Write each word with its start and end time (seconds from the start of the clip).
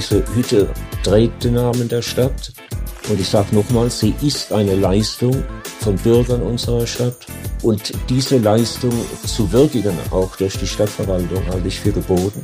Diese 0.00 0.24
Hütte 0.34 0.70
trägt 1.02 1.44
den 1.44 1.54
Namen 1.54 1.86
der 1.86 2.00
Stadt. 2.00 2.54
Und 3.10 3.20
ich 3.20 3.28
sage 3.28 3.54
nochmal, 3.54 3.90
sie 3.90 4.14
ist 4.22 4.50
eine 4.50 4.74
Leistung 4.74 5.44
von 5.80 5.96
Bürgern 5.96 6.40
unserer 6.40 6.86
Stadt. 6.86 7.26
Und 7.62 7.92
diese 8.08 8.38
Leistung 8.38 8.94
zu 9.26 9.52
würdigen, 9.52 9.92
auch 10.10 10.36
durch 10.36 10.56
die 10.56 10.66
Stadtverwaltung, 10.66 11.46
halte 11.48 11.68
ich 11.68 11.80
für 11.80 11.92
geboten. 11.92 12.42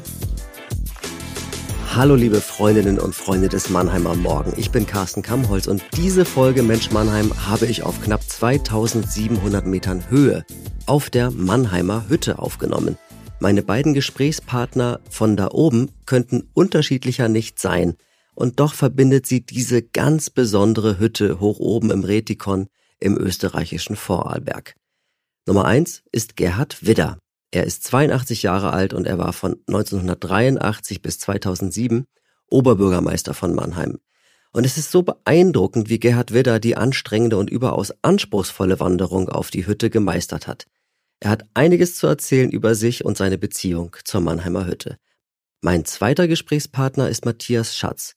Hallo 1.95 2.15
liebe 2.15 2.43
Freundinnen 2.43 2.99
und 2.99 3.15
Freunde 3.15 3.49
des 3.49 3.71
Mannheimer 3.71 4.15
Morgen. 4.15 4.53
Ich 4.59 4.71
bin 4.71 4.87
Carsten 4.87 5.23
Kammholz 5.23 5.67
und 5.67 5.83
diese 5.97 6.27
Folge 6.27 6.63
Mensch 6.63 6.91
Mannheim 6.91 7.33
habe 7.49 7.65
ich 7.65 7.85
auf 7.85 8.03
knapp 8.03 8.23
2700 8.23 9.65
Metern 9.65 10.05
Höhe 10.11 10.45
auf 10.85 11.09
der 11.09 11.31
Mannheimer 11.31 12.05
Hütte 12.11 12.39
aufgenommen. 12.39 12.99
Meine 13.39 13.63
beiden 13.63 13.93
Gesprächspartner 13.93 15.01
von 15.11 15.37
da 15.37 15.49
oben 15.51 15.91
könnten 16.07 16.49
unterschiedlicher 16.55 17.29
nicht 17.29 17.59
sein. 17.61 17.97
Und 18.35 18.61
doch 18.61 18.75
verbindet 18.75 19.27
sie 19.27 19.45
diese 19.45 19.83
ganz 19.83 20.31
besondere 20.31 20.99
Hütte 20.99 21.39
hoch 21.39 21.59
oben 21.59 21.91
im 21.91 22.03
Retikon 22.03 22.69
im 22.99 23.17
österreichischen 23.19 23.95
Vorarlberg. 23.95 24.75
Nummer 25.47 25.67
eins 25.67 26.03
ist 26.13 26.37
Gerhard 26.37 26.87
Widder. 26.87 27.19
Er 27.51 27.65
ist 27.65 27.85
82 27.85 28.43
Jahre 28.43 28.73
alt 28.73 28.95
und 28.95 29.07
er 29.07 29.19
war 29.19 29.33
von 29.33 29.57
1983 29.69 31.03
bis 31.03 31.19
2007 31.19 32.07
Oberbürgermeister 32.49 33.35
von 33.35 33.55
Mannheim. 33.55 33.99
Und 34.53 34.65
es 34.65 34.79
ist 34.79 34.91
so 34.91 35.03
beeindruckend, 35.03 35.91
wie 35.91 36.01
Gerhard 36.01 36.33
Widder 36.33 36.59
die 36.59 36.77
anstrengende 36.77 37.37
und 37.37 37.51
überaus 37.51 37.93
anspruchsvolle 38.01 38.81
Wanderung 38.81 39.29
auf 39.29 39.51
die 39.51 39.67
Hütte 39.67 39.91
gemeistert 39.91 40.47
hat. 40.47 40.67
Er 41.21 41.31
hat 41.31 41.45
einiges 41.55 41.97
zu 41.97 42.07
erzählen 42.07 42.51
über 42.51 42.75
sich 42.75 43.05
und 43.05 43.17
seine 43.17 43.39
Beziehung 43.39 43.97
zur 44.05 44.21
Mannheimer 44.21 44.67
Hütte. 44.67 44.99
Mein 45.63 45.85
zweiter 45.85 46.29
Gesprächspartner 46.29 47.09
ist 47.09 47.25
Matthias 47.25 47.77
Schatz. 47.77 48.15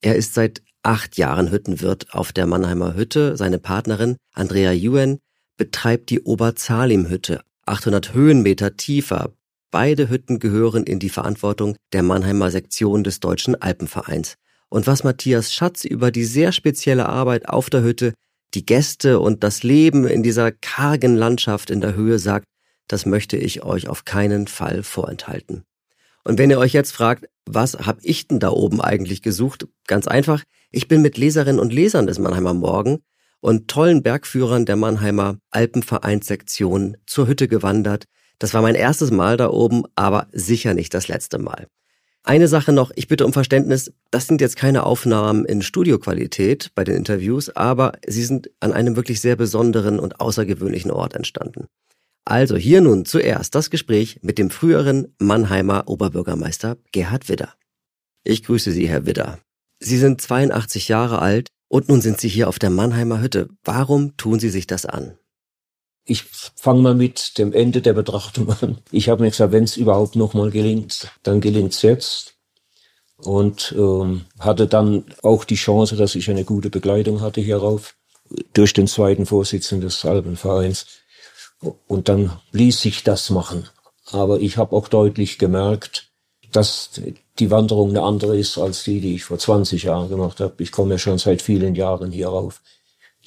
Er 0.00 0.14
ist 0.16 0.34
seit 0.34 0.62
acht 0.82 1.18
Jahren 1.18 1.50
Hüttenwirt 1.50 2.14
auf 2.14 2.32
der 2.32 2.46
Mannheimer 2.46 2.94
Hütte. 2.94 3.36
Seine 3.36 3.58
Partnerin 3.58 4.16
Andrea 4.32 4.72
Yuen 4.72 5.18
betreibt 5.56 6.10
die 6.10 6.20
Oberzalim-Hütte 6.20 7.42
800 7.66 8.14
Höhenmeter 8.14 8.76
tiefer. 8.76 9.32
Beide 9.70 10.08
Hütten 10.08 10.38
gehören 10.38 10.84
in 10.84 10.98
die 10.98 11.10
Verantwortung 11.10 11.76
der 11.92 12.02
Mannheimer 12.02 12.50
Sektion 12.50 13.04
des 13.04 13.20
Deutschen 13.20 13.60
Alpenvereins. 13.60 14.36
Und 14.70 14.86
was 14.86 15.04
Matthias 15.04 15.52
Schatz 15.52 15.84
über 15.84 16.10
die 16.10 16.24
sehr 16.24 16.52
spezielle 16.52 17.06
Arbeit 17.06 17.48
auf 17.48 17.68
der 17.68 17.82
Hütte, 17.82 18.14
die 18.54 18.64
Gäste 18.64 19.20
und 19.20 19.44
das 19.44 19.62
Leben 19.62 20.06
in 20.06 20.22
dieser 20.22 20.52
kargen 20.52 21.16
Landschaft 21.16 21.70
in 21.70 21.80
der 21.80 21.94
Höhe 21.94 22.18
sagt, 22.18 22.46
das 22.86 23.06
möchte 23.06 23.36
ich 23.36 23.62
euch 23.62 23.88
auf 23.88 24.04
keinen 24.04 24.46
Fall 24.46 24.82
vorenthalten. 24.82 25.64
Und 26.24 26.38
wenn 26.38 26.50
ihr 26.50 26.58
euch 26.58 26.72
jetzt 26.72 26.92
fragt, 26.92 27.26
was 27.46 27.74
hab 27.74 27.98
ich 28.02 28.28
denn 28.28 28.40
da 28.40 28.50
oben 28.50 28.80
eigentlich 28.80 29.22
gesucht? 29.22 29.66
Ganz 29.86 30.06
einfach, 30.06 30.42
ich 30.70 30.88
bin 30.88 31.02
mit 31.02 31.16
Leserinnen 31.16 31.60
und 31.60 31.72
Lesern 31.72 32.06
des 32.06 32.18
Mannheimer 32.18 32.54
Morgen 32.54 32.98
und 33.40 33.68
tollen 33.68 34.02
Bergführern 34.02 34.66
der 34.66 34.76
Mannheimer 34.76 35.38
Alpenvereinssektion 35.50 36.96
zur 37.06 37.28
Hütte 37.28 37.48
gewandert. 37.48 38.04
Das 38.38 38.54
war 38.54 38.62
mein 38.62 38.74
erstes 38.74 39.10
Mal 39.10 39.36
da 39.36 39.50
oben, 39.50 39.84
aber 39.94 40.28
sicher 40.32 40.74
nicht 40.74 40.94
das 40.94 41.08
letzte 41.08 41.38
Mal. 41.38 41.66
Eine 42.24 42.48
Sache 42.48 42.72
noch, 42.72 42.90
ich 42.94 43.08
bitte 43.08 43.24
um 43.24 43.32
Verständnis, 43.32 43.92
das 44.10 44.26
sind 44.26 44.40
jetzt 44.40 44.56
keine 44.56 44.84
Aufnahmen 44.84 45.44
in 45.44 45.62
Studioqualität 45.62 46.72
bei 46.74 46.84
den 46.84 46.96
Interviews, 46.96 47.48
aber 47.50 47.92
sie 48.06 48.24
sind 48.24 48.50
an 48.60 48.72
einem 48.72 48.96
wirklich 48.96 49.20
sehr 49.20 49.36
besonderen 49.36 49.98
und 49.98 50.20
außergewöhnlichen 50.20 50.90
Ort 50.90 51.14
entstanden. 51.14 51.66
Also 52.24 52.56
hier 52.56 52.82
nun 52.82 53.06
zuerst 53.06 53.54
das 53.54 53.70
Gespräch 53.70 54.18
mit 54.22 54.36
dem 54.36 54.50
früheren 54.50 55.14
Mannheimer 55.18 55.84
Oberbürgermeister 55.86 56.76
Gerhard 56.92 57.30
Widder. 57.30 57.54
Ich 58.24 58.42
grüße 58.42 58.72
Sie, 58.72 58.86
Herr 58.86 59.06
Widder. 59.06 59.38
Sie 59.80 59.96
sind 59.96 60.20
82 60.20 60.88
Jahre 60.88 61.20
alt 61.20 61.48
und 61.68 61.88
nun 61.88 62.02
sind 62.02 62.20
Sie 62.20 62.28
hier 62.28 62.48
auf 62.48 62.58
der 62.58 62.68
Mannheimer 62.68 63.22
Hütte. 63.22 63.48
Warum 63.64 64.16
tun 64.18 64.38
Sie 64.38 64.50
sich 64.50 64.66
das 64.66 64.84
an? 64.84 65.16
Ich 66.10 66.24
fange 66.56 66.80
mal 66.80 66.94
mit 66.94 67.36
dem 67.36 67.52
Ende 67.52 67.82
der 67.82 67.92
Betrachtung 67.92 68.50
an. 68.62 68.78
Ich 68.90 69.10
habe 69.10 69.22
mir 69.22 69.28
gesagt, 69.28 69.52
wenn 69.52 69.64
es 69.64 69.76
überhaupt 69.76 70.16
nochmal 70.16 70.50
gelingt, 70.50 71.12
dann 71.22 71.42
gelingt 71.42 71.74
es 71.74 71.82
jetzt. 71.82 72.34
Und 73.18 73.74
ähm, 73.76 74.24
hatte 74.38 74.66
dann 74.66 75.04
auch 75.22 75.44
die 75.44 75.56
Chance, 75.56 75.96
dass 75.96 76.14
ich 76.14 76.30
eine 76.30 76.44
gute 76.44 76.70
Begleitung 76.70 77.20
hatte 77.20 77.42
hierauf, 77.42 77.94
durch 78.54 78.72
den 78.72 78.86
zweiten 78.86 79.26
Vorsitzenden 79.26 79.86
des 79.86 80.02
Alpenvereins. 80.06 80.86
Und 81.86 82.08
dann 82.08 82.32
ließ 82.52 82.80
sich 82.80 83.04
das 83.04 83.28
machen. 83.28 83.68
Aber 84.06 84.40
ich 84.40 84.56
habe 84.56 84.74
auch 84.74 84.88
deutlich 84.88 85.38
gemerkt, 85.38 86.10
dass 86.52 87.02
die 87.38 87.50
Wanderung 87.50 87.90
eine 87.90 88.02
andere 88.02 88.38
ist 88.38 88.56
als 88.56 88.82
die, 88.84 89.00
die 89.00 89.16
ich 89.16 89.24
vor 89.24 89.38
20 89.38 89.82
Jahren 89.82 90.08
gemacht 90.08 90.40
habe. 90.40 90.62
Ich 90.62 90.72
komme 90.72 90.94
ja 90.94 90.98
schon 90.98 91.18
seit 91.18 91.42
vielen 91.42 91.74
Jahren 91.74 92.12
hier 92.12 92.28
rauf. 92.28 92.62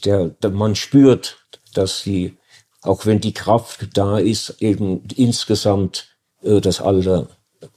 Der, 0.03 0.29
der, 0.29 0.49
man 0.49 0.73
spürt, 0.75 1.45
dass 1.75 2.01
die, 2.01 2.37
auch 2.81 3.05
wenn 3.05 3.21
die 3.21 3.33
Kraft 3.33 3.89
da 3.93 4.17
ist, 4.17 4.55
eben 4.59 5.03
insgesamt 5.15 6.07
äh, 6.43 6.61
das 6.61 6.81
Alter 6.81 7.27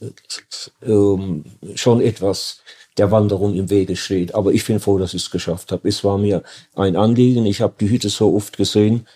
äh, 0.00 0.91
äh, 0.91 1.76
schon 1.76 2.00
etwas 2.00 2.60
der 2.97 3.10
Wanderung 3.10 3.54
im 3.54 3.70
Wege 3.70 3.97
steht. 3.97 4.34
Aber 4.34 4.53
ich 4.53 4.64
bin 4.64 4.81
froh, 4.81 4.98
dass 4.98 5.14
ich 5.14 5.22
es 5.22 5.31
geschafft 5.31 5.72
habe. 5.72 5.88
Es 5.88 6.04
war 6.04 6.16
mir 6.16 6.43
ein 6.75 6.97
Anliegen. 6.97 7.44
Ich 7.44 7.60
habe 7.60 7.75
die 7.78 7.91
Hütte 7.91 8.09
so 8.09 8.34
oft 8.34 8.56
gesehen 8.56 9.06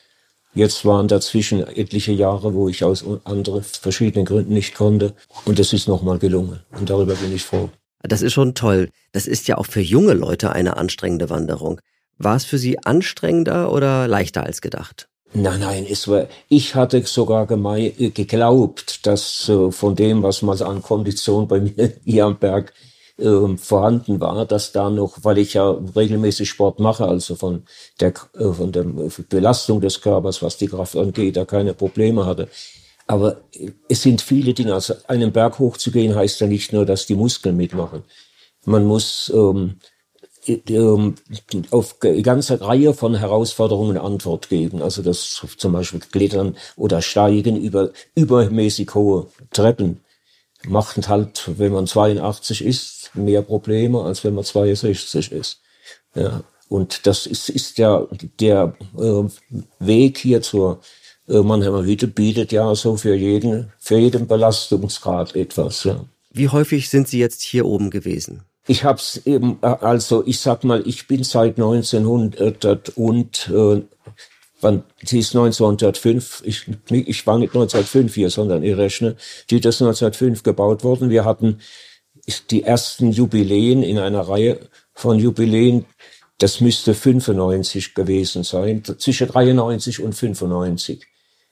Jetzt 0.55 0.85
waren 0.85 1.09
dazwischen 1.09 1.65
etliche 1.67 2.13
Jahre, 2.13 2.55
wo 2.55 2.69
ich 2.69 2.83
aus 2.83 3.05
anderen 3.25 3.63
verschiedenen 3.63 4.25
Gründen 4.25 4.55
nicht 4.55 4.75
konnte. 4.75 5.15
Und 5.45 5.59
es 5.59 5.73
ist 5.73 5.89
nochmal 5.89 6.19
gelungen. 6.19 6.61
Und 6.73 6.91
darüber 6.91 7.15
bin 7.15 7.35
ich 7.35 7.45
froh. 7.45 7.71
Das 8.03 8.23
ist 8.23 8.33
schon 8.33 8.55
toll. 8.55 8.91
Das 9.13 9.27
ist 9.27 9.47
ja 9.47 9.59
auch 9.59 9.67
für 9.67 9.81
junge 9.81 10.15
Leute 10.15 10.51
eine 10.53 10.77
anstrengende 10.77 11.31
Wanderung. 11.31 11.81
War 12.17 12.37
es 12.37 12.45
für 12.45 12.59
Sie 12.59 12.79
anstrengender 12.85 13.73
oder 13.73 14.09
leichter 14.09 14.45
als 14.45 14.61
gedacht? 14.61 15.09
Nein, 15.35 15.61
nein, 15.61 15.87
es 15.89 16.09
war, 16.09 16.27
ich 16.49 16.75
hatte 16.75 17.05
sogar 17.05 17.47
geglaubt, 17.47 19.07
dass 19.07 19.49
äh, 19.49 19.71
von 19.71 19.95
dem, 19.95 20.23
was 20.23 20.41
man 20.43 20.61
an 20.63 20.83
Kondition 20.83 21.47
bei 21.47 21.61
mir 21.61 21.93
hier 22.05 22.25
am 22.25 22.39
Berg 22.39 22.73
äh, 23.19 23.57
vorhanden 23.59 24.21
war, 24.21 24.47
dass 24.47 24.73
da 24.73 24.89
noch, 24.89 25.19
weil 25.23 25.39
ich 25.39 25.55
ja 25.55 25.71
regelmäßig 25.71 26.49
Sport 26.49 26.81
mache, 26.81 27.07
also 27.07 27.35
von 27.35 27.65
der, 28.01 28.15
äh, 28.39 28.53
von 28.53 28.73
der 28.73 28.85
Belastung 29.29 29.81
des 29.83 30.01
Körpers, 30.01 30.43
was 30.43 30.57
die 30.57 30.69
Kraft 30.69 30.97
angeht, 30.97 31.37
da 31.37 31.45
keine 31.45 31.75
Probleme 31.75 32.25
hatte. 32.25 32.49
Aber 33.07 33.41
es 33.89 34.03
sind 34.03 34.23
viele 34.23 34.55
Dinge. 34.55 34.75
Also 34.75 34.95
einen 35.09 35.33
Berg 35.33 35.59
hochzugehen 35.59 36.15
heißt 36.15 36.41
ja 36.41 36.47
nicht 36.47 36.73
nur, 36.73 36.87
dass 36.87 37.07
die 37.07 37.15
Muskeln 37.15 37.57
mitmachen. 37.57 38.03
Man 38.65 38.85
muss 38.85 39.33
ähm, 39.35 39.39
ähm, 39.39 39.77
auf 41.71 41.97
eine 42.03 42.23
ganze 42.23 42.61
Reihe 42.61 42.95
von 42.95 43.15
Herausforderungen 43.15 43.99
Antwort 43.99 44.49
geben. 44.49 44.83
Also 44.83 45.03
das 45.03 45.43
zum 45.57 45.73
Beispiel 45.73 46.01
Klettern 46.01 46.57
oder 46.77 47.03
Steigen 47.03 47.57
über 47.57 47.91
übermäßig 48.15 48.95
hohe 48.95 49.27
Treppen 49.53 50.01
macht 50.67 51.09
halt, 51.09 51.51
wenn 51.57 51.73
man 51.73 51.87
82 51.87 52.65
ist, 52.65 53.11
mehr 53.15 53.43
Probleme, 53.43 54.03
als 54.03 54.25
wenn 54.25 54.35
man 54.35 54.45
62 54.45 55.33
ist. 55.33 55.61
Ja. 56.15 56.43
Und 56.69 57.07
das 57.07 57.27
ist, 57.27 57.49
ist 57.49 57.79
ja 57.79 58.07
der 58.41 58.75
äh, 58.99 59.25
Weg 59.79 60.19
hier 60.19 60.43
zur 60.43 60.81
äh, 61.29 61.39
Mannheimer 61.39 61.85
Hütte 61.85 62.07
bietet 62.09 62.53
ja 62.53 62.75
so 62.75 62.97
für 62.97 63.15
jeden, 63.15 63.73
für 63.79 63.97
jeden 63.97 64.27
Belastungsgrad 64.27 65.35
etwas. 65.35 65.85
Ja. 65.85 66.05
Wie 66.31 66.49
häufig 66.49 66.91
sind 66.91 67.09
Sie 67.09 67.19
jetzt 67.19 67.43
hier 67.43 67.65
oben 67.65 67.91
gewesen? 67.91 68.43
Ich 68.69 68.85
hab's 68.85 69.23
eben, 69.25 69.59
äh, 69.63 69.67
also 69.67 70.23
ich 70.27 70.41
sag 70.41 70.63
mal, 70.63 70.87
ich 70.87 71.09
bin 71.09 71.25
seit 71.25 71.57
1900 71.57 72.91
und 72.97 73.49
äh, 73.49 73.83
wann, 74.61 74.85
sie 75.03 75.21
ist 75.21 75.35
1905, 75.35 76.43
ich, 76.45 76.67
ich 76.91 77.27
war 77.27 77.39
nicht 77.39 77.55
1905 77.55 78.15
hier, 78.15 78.29
sondern 78.29 78.63
ich 78.63 78.77
rechne, 78.77 79.17
die 79.51 79.57
ist 79.57 79.65
1905 79.67 80.43
gebaut 80.43 80.85
worden. 80.85 81.09
Wir 81.09 81.25
hatten 81.25 81.61
die 82.51 82.63
ersten 82.63 83.11
Jubiläen 83.11 83.83
in 83.83 83.99
einer 83.99 84.21
Reihe 84.21 84.61
von 84.93 85.19
Jubiläen, 85.19 85.87
das 86.37 86.61
müsste 86.61 86.93
95 86.93 87.95
gewesen 87.95 88.45
sein, 88.45 88.85
zwischen 88.85 89.29
93 89.29 90.01
und 90.01 90.13
95 90.13 91.07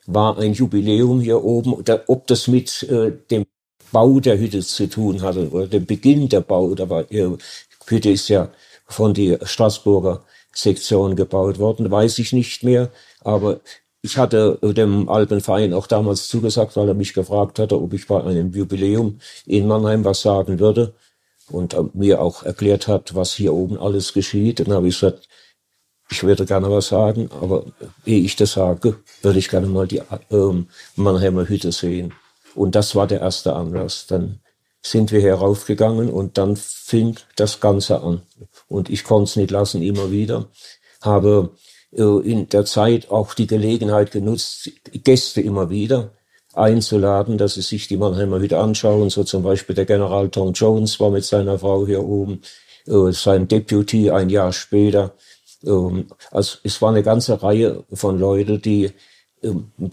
war 0.06 0.38
ein 0.38 0.52
Jubiläum 0.52 1.20
hier 1.20 1.43
oben. 1.43 1.82
Ob 2.06 2.26
das 2.26 2.46
mit 2.46 2.82
äh, 2.85 3.12
dem 3.31 3.46
Bau 3.93 4.21
der 4.21 4.38
Hütte 4.38 4.61
zu 4.61 4.88
tun 4.88 5.23
hatte 5.23 5.50
oder 5.50 5.67
dem 5.67 5.87
Beginn 5.87 6.29
der 6.29 6.41
Bau, 6.41 6.75
da 6.75 7.00
äh, 7.11 7.29
Hütte 7.87 8.11
ist 8.11 8.29
ja 8.29 8.50
von 8.87 9.15
der 9.15 9.44
Straßburger 9.44 10.23
Sektion 10.55 11.17
gebaut 11.17 11.59
worden, 11.59 11.91
weiß 11.91 12.19
ich 12.19 12.33
nicht 12.33 12.62
mehr. 12.62 12.91
Aber 13.21 13.61
ich 14.03 14.17
hatte 14.17 14.59
dem 14.62 15.09
Alpenverein 15.09 15.75
auch 15.75 15.87
damals 15.87 16.29
zugesagt, 16.29 16.77
weil 16.77 16.88
er 16.88 16.94
mich 16.94 17.12
gefragt 17.12 17.59
hatte, 17.59 17.81
ob 17.81 17.93
ich 17.93 18.06
bei 18.06 18.23
einem 18.23 18.53
Jubiläum 18.53 19.19
in 19.47 19.67
Mannheim 19.67 20.05
was 20.05 20.23
sagen 20.23 20.59
würde 20.59 20.94
und 21.50 21.77
mir 21.94 22.21
auch 22.21 22.43
erklärt 22.43 22.88
hat, 22.88 23.15
was 23.15 23.35
hier 23.35 23.53
oben 23.53 23.79
alles 23.79 24.12
geschieht. 24.12 24.61
Dann 24.61 24.73
habe 24.73 24.88
ich 24.88 24.99
gesagt, 24.99 25.29
ich 26.11 26.23
würde 26.23 26.47
gerne 26.47 26.71
was 26.71 26.88
sagen, 26.88 27.29
aber 27.41 27.65
ehe 28.05 28.21
ich 28.21 28.37
das 28.37 28.53
sage, 28.53 28.97
würde 29.23 29.38
ich 29.38 29.49
gerne 29.49 29.67
mal 29.67 29.88
die 29.88 30.03
ähm, 30.31 30.69
Mannheimer 30.94 31.49
Hütte 31.49 31.73
sehen. 31.73 32.12
Und 32.56 32.75
das 32.75 32.94
war 32.94 33.06
der 33.06 33.20
erste 33.20 33.55
Anlass. 33.55 34.06
Dann 34.06 34.41
sind 34.82 35.12
wir 35.12 35.20
heraufgegangen 35.20 36.11
und 36.11 36.38
dann 36.38 36.56
fing 36.56 37.17
das 37.37 37.61
Ganze 37.61 38.03
an. 38.03 38.23
Und 38.69 38.88
ich 38.91 39.05
konnte 39.05 39.31
es 39.31 39.37
nicht 39.37 39.50
lassen, 39.50 39.82
immer 39.82 40.11
wieder. 40.11 40.47
Habe 41.03 41.50
äh, 41.93 42.03
in 42.03 42.49
der 42.49 42.64
Zeit 42.64 43.11
auch 43.11 43.35
die 43.35 43.47
Gelegenheit 43.47 44.12
genutzt, 44.12 44.70
Gäste 44.93 45.41
immer 45.41 45.70
wieder 45.70 46.12
einzuladen, 46.55 47.37
dass 47.37 47.55
sie 47.55 47.62
sich 47.62 47.87
die 47.88 47.99
Mannheimer 47.99 48.41
wieder 48.41 48.61
anschauen. 48.61 49.11
So 49.11 49.25
zum 49.25 49.43
Beispiel 49.43 49.75
der 49.76 49.85
General 49.85 50.29
Tom 50.31 50.52
Jones 50.52 50.99
war 51.00 51.11
mit 51.11 51.25
seiner 51.25 51.59
Frau 51.59 51.87
hier 51.87 52.02
oben, 52.02 52.41
äh, 52.87 53.12
sein 53.12 53.49
Deputy 53.49 54.11
ein 54.11 54.31
Jahr 54.31 54.52
später. 54.52 55.14
Ähm, 55.64 56.06
also 56.31 56.59
es 56.64 56.81
war 56.81 56.91
eine 56.91 57.02
ganze 57.02 57.43
Reihe 57.43 57.85
von 57.93 58.19
Leuten, 58.19 58.62
die 58.62 58.93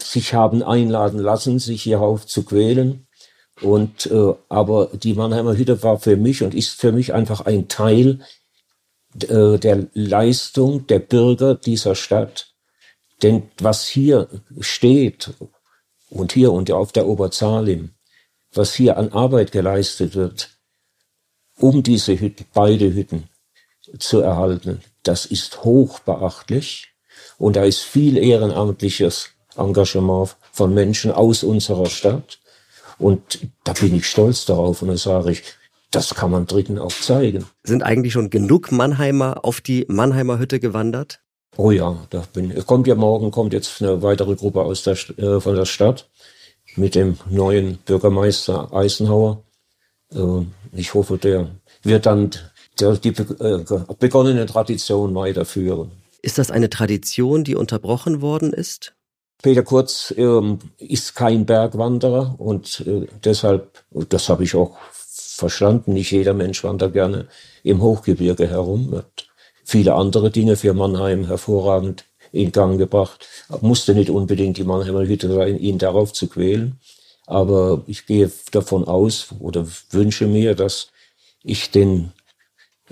sich 0.02 0.34
haben 0.34 0.62
einladen 0.62 1.18
lassen, 1.18 1.58
sich 1.58 1.82
hierauf 1.82 2.26
zu 2.26 2.44
quälen. 2.44 3.06
Und 3.60 4.06
äh, 4.06 4.34
aber 4.48 4.90
die 4.92 5.14
Mannheimer 5.14 5.56
Hütte 5.56 5.82
war 5.82 5.98
für 5.98 6.16
mich 6.16 6.42
und 6.42 6.54
ist 6.54 6.80
für 6.80 6.92
mich 6.92 7.14
einfach 7.14 7.42
ein 7.42 7.68
Teil 7.68 8.20
äh, 9.28 9.58
der 9.58 9.86
Leistung 9.94 10.86
der 10.86 10.98
Bürger 10.98 11.54
dieser 11.54 11.94
Stadt. 11.94 12.52
Denn 13.22 13.44
was 13.58 13.86
hier 13.86 14.28
steht 14.60 15.32
und 16.10 16.32
hier 16.32 16.52
und 16.52 16.70
auf 16.72 16.92
der 16.92 17.06
Oberzalim, 17.06 17.90
was 18.52 18.74
hier 18.74 18.96
an 18.96 19.12
Arbeit 19.12 19.52
geleistet 19.52 20.14
wird, 20.14 20.50
um 21.56 21.82
diese 21.82 22.18
Hütten, 22.18 22.46
beide 22.52 22.92
Hütten 22.92 23.28
zu 23.98 24.20
erhalten, 24.20 24.82
das 25.04 25.26
ist 25.26 25.62
hoch 25.64 26.00
beachtlich. 26.00 26.88
Und 27.38 27.56
da 27.56 27.64
ist 27.64 27.80
viel 27.80 28.16
ehrenamtliches 28.16 29.30
Engagement 29.56 30.36
von 30.52 30.74
Menschen 30.74 31.10
aus 31.10 31.42
unserer 31.42 31.86
Stadt. 31.86 32.38
Und 32.98 33.40
da 33.64 33.72
bin 33.72 33.94
ich 33.94 34.06
stolz 34.06 34.44
darauf 34.44 34.82
und 34.82 34.88
da 34.88 34.96
sage 34.96 35.32
ich, 35.32 35.42
das 35.90 36.14
kann 36.14 36.30
man 36.30 36.46
Dritten 36.46 36.78
auch 36.78 36.92
zeigen. 36.92 37.46
Sind 37.62 37.82
eigentlich 37.82 38.12
schon 38.12 38.30
genug 38.30 38.72
Mannheimer 38.72 39.44
auf 39.44 39.60
die 39.60 39.84
Mannheimer 39.88 40.38
Hütte 40.38 40.58
gewandert? 40.60 41.20
Oh 41.56 41.70
ja, 41.70 41.96
da 42.10 42.24
bin, 42.32 42.52
kommt 42.66 42.86
ja 42.86 42.96
morgen, 42.96 43.30
kommt 43.30 43.52
jetzt 43.52 43.80
eine 43.80 44.02
weitere 44.02 44.34
Gruppe 44.34 44.62
aus 44.62 44.82
der, 44.82 44.96
äh, 45.18 45.40
von 45.40 45.54
der 45.54 45.66
Stadt 45.66 46.08
mit 46.74 46.96
dem 46.96 47.16
neuen 47.30 47.78
Bürgermeister 47.84 48.72
Eisenhower. 48.72 49.44
Äh, 50.12 50.18
ich 50.72 50.94
hoffe, 50.94 51.16
der 51.16 51.50
wird 51.82 52.06
dann 52.06 52.30
der, 52.80 52.96
die 52.96 53.10
äh, 53.10 53.64
begonnene 53.98 54.46
Tradition 54.46 55.14
weiterführen. 55.14 55.92
Ist 56.22 56.38
das 56.38 56.50
eine 56.50 56.70
Tradition, 56.70 57.44
die 57.44 57.54
unterbrochen 57.54 58.20
worden 58.20 58.52
ist? 58.52 58.94
Peter 59.42 59.62
Kurz 59.62 60.14
ähm, 60.16 60.58
ist 60.78 61.14
kein 61.14 61.44
Bergwanderer 61.44 62.34
und 62.38 62.80
äh, 62.86 63.06
deshalb, 63.24 63.84
das 63.90 64.28
habe 64.28 64.44
ich 64.44 64.54
auch 64.54 64.76
verstanden, 64.92 65.92
nicht 65.94 66.10
jeder 66.10 66.34
Mensch 66.34 66.64
wandert 66.64 66.92
gerne 66.92 67.28
im 67.62 67.82
Hochgebirge 67.82 68.48
herum, 68.48 68.94
hat 68.96 69.26
viele 69.64 69.94
andere 69.94 70.30
Dinge 70.30 70.56
für 70.56 70.74
Mannheim 70.74 71.26
hervorragend 71.26 72.04
in 72.32 72.52
Gang 72.52 72.78
gebracht, 72.78 73.26
musste 73.60 73.94
nicht 73.94 74.10
unbedingt 74.10 74.56
die 74.56 74.64
Mannheimer 74.64 75.06
Hütte 75.06 75.32
sein, 75.32 75.58
ihn 75.58 75.78
darauf 75.78 76.12
zu 76.12 76.26
quälen. 76.26 76.80
Aber 77.26 77.82
ich 77.86 78.06
gehe 78.06 78.30
davon 78.50 78.84
aus 78.84 79.28
oder 79.38 79.66
wünsche 79.90 80.26
mir, 80.26 80.54
dass 80.54 80.88
ich 81.42 81.70
den 81.70 82.12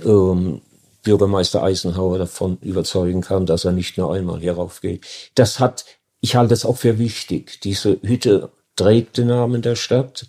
ähm, 0.02 0.62
Bürgermeister 1.02 1.62
Eisenhower 1.62 2.18
davon 2.18 2.58
überzeugen 2.62 3.20
kann, 3.20 3.44
dass 3.46 3.64
er 3.64 3.72
nicht 3.72 3.98
nur 3.98 4.14
einmal 4.14 4.40
hierauf 4.40 4.80
geht. 4.80 5.04
Das 5.34 5.58
hat 5.58 5.84
ich 6.22 6.36
halte 6.36 6.54
es 6.54 6.64
auch 6.64 6.78
für 6.78 6.98
wichtig. 6.98 7.60
Diese 7.62 7.98
Hütte 8.00 8.50
trägt 8.76 9.18
den 9.18 9.26
Namen 9.26 9.60
der 9.60 9.74
Stadt. 9.74 10.26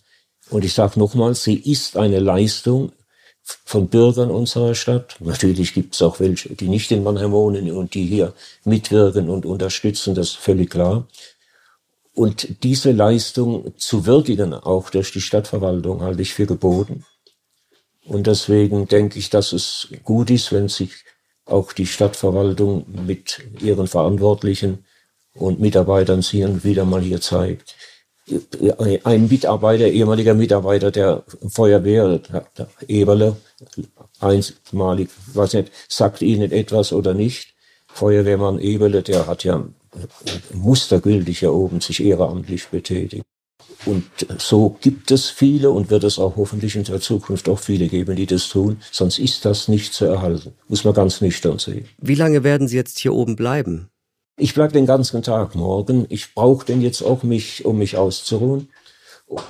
Und 0.49 0.65
ich 0.65 0.73
sage 0.73 0.99
nochmal, 0.99 1.35
sie 1.35 1.55
ist 1.55 1.95
eine 1.97 2.19
Leistung 2.19 2.91
von 3.43 3.87
Bürgern 3.89 4.31
unserer 4.31 4.73
Stadt. 4.73 5.15
Natürlich 5.19 5.73
gibt 5.73 5.93
es 5.93 6.01
auch 6.01 6.19
welche, 6.19 6.49
die 6.55 6.67
nicht 6.67 6.91
in 6.91 7.03
Mannheim 7.03 7.31
wohnen 7.31 7.71
und 7.71 7.93
die 7.93 8.05
hier 8.05 8.33
mitwirken 8.65 9.29
und 9.29 9.45
unterstützen, 9.45 10.15
das 10.15 10.29
ist 10.29 10.37
völlig 10.37 10.71
klar. 10.71 11.07
Und 12.15 12.63
diese 12.63 12.91
Leistung 12.91 13.73
zu 13.77 14.05
würdigen, 14.07 14.53
auch 14.53 14.89
durch 14.89 15.11
die 15.11 15.21
Stadtverwaltung, 15.21 16.01
halte 16.01 16.23
ich 16.23 16.33
für 16.33 16.47
geboten. 16.47 17.05
Und 18.05 18.25
deswegen 18.25 18.87
denke 18.87 19.19
ich, 19.19 19.29
dass 19.29 19.53
es 19.53 19.89
gut 20.03 20.31
ist, 20.31 20.51
wenn 20.51 20.69
sich 20.69 20.91
auch 21.45 21.71
die 21.71 21.87
Stadtverwaltung 21.87 22.85
mit 23.05 23.43
ihren 23.61 23.87
Verantwortlichen 23.87 24.85
und 25.35 25.59
Mitarbeitern 25.59 26.21
sie 26.21 26.63
wieder 26.63 26.85
mal 26.85 27.01
hier 27.01 27.21
zeigt. 27.21 27.75
Ein 29.03 29.27
Mitarbeiter, 29.27 29.87
ehemaliger 29.87 30.33
Mitarbeiter 30.33 30.91
der 30.91 31.23
Feuerwehr, 31.49 32.19
der 32.19 32.67
Eberle, 32.87 33.35
einmalig, 34.21 35.09
weiß 35.33 35.53
nicht, 35.53 35.71
sagt 35.89 36.21
Ihnen 36.21 36.51
etwas 36.51 36.93
oder 36.93 37.13
nicht. 37.13 37.53
Feuerwehrmann 37.87 38.59
Eberle, 38.59 39.03
der 39.03 39.27
hat 39.27 39.43
ja 39.43 39.65
mustergültig 40.53 41.39
hier 41.39 41.53
oben 41.53 41.81
sich 41.81 42.03
ehrenamtlich 42.03 42.67
betätigt. 42.69 43.23
Und 43.85 44.05
so 44.37 44.77
gibt 44.81 45.11
es 45.11 45.29
viele 45.29 45.69
und 45.71 45.89
wird 45.89 46.05
es 46.05 46.17
auch 46.17 46.37
hoffentlich 46.37 46.75
in 46.77 46.85
der 46.85 47.01
Zukunft 47.01 47.49
auch 47.49 47.59
viele 47.59 47.87
geben, 47.87 48.15
die 48.15 48.25
das 48.25 48.47
tun. 48.47 48.77
Sonst 48.91 49.19
ist 49.19 49.43
das 49.43 49.67
nicht 49.67 49.93
zu 49.93 50.05
erhalten. 50.05 50.53
Muss 50.69 50.85
man 50.85 50.93
ganz 50.93 51.19
nüchtern 51.19 51.59
sehen. 51.59 51.89
Wie 51.97 52.15
lange 52.15 52.43
werden 52.43 52.67
Sie 52.67 52.77
jetzt 52.77 52.99
hier 52.99 53.13
oben 53.13 53.35
bleiben? 53.35 53.89
Ich 54.37 54.53
bleib 54.55 54.73
den 54.73 54.85
ganzen 54.87 55.21
Tag 55.21 55.53
morgen. 55.55 56.05
Ich 56.09 56.33
brauche 56.33 56.65
denn 56.65 56.81
jetzt 56.81 57.03
auch 57.03 57.21
mich, 57.23 57.65
um 57.65 57.77
mich 57.77 57.97
auszuruhen. 57.97 58.69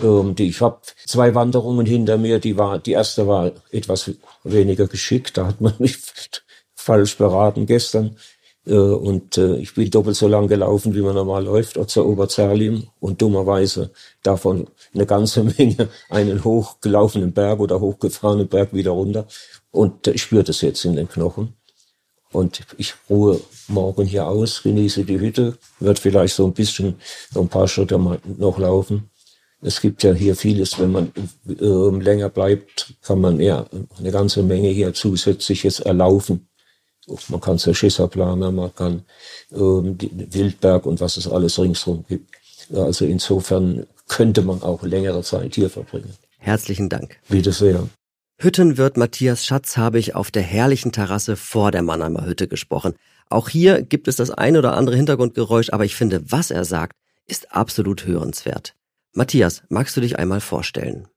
Ähm, 0.02 0.36
ich 0.38 0.62
habe 0.62 0.82
zwei 1.06 1.36
Wanderungen 1.36 1.86
hinter 1.86 2.18
mir. 2.18 2.40
Die 2.40 2.58
war, 2.58 2.80
die 2.80 2.92
erste 2.92 3.28
war 3.28 3.52
etwas 3.72 4.12
weniger 4.44 4.88
geschickt. 4.88 5.38
Da 5.38 5.48
hat 5.48 5.62
man 5.62 5.74
mich 5.80 6.00
falsch 6.76 7.18
beraten 7.18 7.66
gestern. 7.66 8.18
Äh, 8.66 8.74
und 8.74 9.38
äh, 9.38 9.56
ich 9.58 9.74
bin 9.74 9.90
doppelt 9.90 10.18
so 10.18 10.28
lang 10.28 10.48
gelaufen, 10.50 10.96
wie 10.96 11.02
man 11.02 11.16
normal 11.16 11.46
läuft, 11.46 11.80
zur 11.90 12.06
Oberzerlim. 12.06 12.88
Und 13.00 13.22
dummerweise 13.22 13.92
davon 14.22 14.68
eine 14.94 15.06
ganze 15.06 15.44
Menge 15.58 15.90
einen 16.10 16.44
hochgelaufenen 16.44 17.32
Berg 17.34 17.60
oder 17.62 17.80
hochgefahrenen 17.80 18.50
Berg 18.50 18.74
wieder 18.74 18.92
runter. 18.92 19.28
Und 19.72 20.08
ich 20.08 20.24
spüre 20.24 20.44
das 20.44 20.62
jetzt 20.62 20.84
in 20.86 20.98
den 20.98 21.08
Knochen. 21.08 21.56
Und 22.34 22.62
ich 22.78 22.96
ruhe 23.10 23.40
morgen 23.68 24.06
hier 24.06 24.28
aus, 24.28 24.64
genieße 24.64 25.06
die 25.06 25.20
Hütte, 25.20 25.58
wird 25.80 26.00
vielleicht 26.00 26.36
so 26.36 26.46
ein 26.46 26.54
bisschen, 26.54 26.96
so 27.32 27.42
ein 27.42 27.48
paar 27.48 27.68
Schritte 27.68 27.98
noch 27.98 28.58
laufen. 28.58 29.10
Es 29.62 29.80
gibt 29.80 30.04
ja 30.04 30.14
hier 30.14 30.36
vieles, 30.36 30.78
wenn 30.80 30.92
man 30.92 31.14
äh, 31.48 32.04
länger 32.04 32.30
bleibt, 32.30 32.96
kann 33.02 33.22
man 33.22 33.40
ja 33.40 33.66
eine 33.98 34.12
ganze 34.12 34.44
Menge 34.44 34.70
hier 34.70 34.94
zusätzliches 34.94 35.80
erlaufen. 35.80 36.48
Man 37.30 37.40
kann 37.40 37.60
Schisser 37.60 38.08
planen, 38.08 38.56
man 38.56 38.74
kann 38.76 39.04
ähm, 39.52 39.98
Wildberg 40.00 40.86
und 40.86 41.00
was 41.00 41.18
es 41.18 41.28
alles 41.28 41.60
ringsherum 41.60 42.04
gibt. 42.08 42.32
Also 42.74 43.06
insofern 43.06 43.86
könnte 44.08 44.42
man 44.42 44.62
auch 44.64 44.84
längere 44.84 45.22
Zeit 45.22 45.56
hier 45.56 45.70
verbringen. 45.70 46.14
Herzlichen 46.40 46.90
Dank. 46.90 47.20
Bitte 47.30 47.52
sehr. 47.52 47.88
Hüttenwirt 48.44 48.98
Matthias 48.98 49.46
Schatz 49.46 49.78
habe 49.78 50.00
ich 50.00 50.16
auf 50.16 50.30
der 50.30 50.42
herrlichen 50.42 50.92
Terrasse 50.92 51.38
vor 51.38 51.72
der 51.72 51.82
Mannheimer 51.82 52.26
Hütte 52.26 52.50
gesprochen. 52.50 52.94
Auch 53.30 53.48
hier 53.48 53.84
gibt 53.84 54.10
es 54.10 54.18
das 54.18 54.32
ein 54.32 54.58
oder 54.58 54.76
andere 54.76 54.98
Hintergrundgeräusch, 54.98 55.72
aber 55.72 55.86
ich 55.86 55.96
finde, 55.96 56.30
was 56.30 56.52
er 56.52 56.66
sagt, 56.66 56.98
ist 57.26 57.56
absolut 57.56 58.06
hörenswert. 58.06 58.76
Matthias, 59.14 59.64
magst 59.70 59.96
du 59.96 60.02
dich 60.02 60.20
einmal 60.20 60.42
vorstellen? 60.42 61.08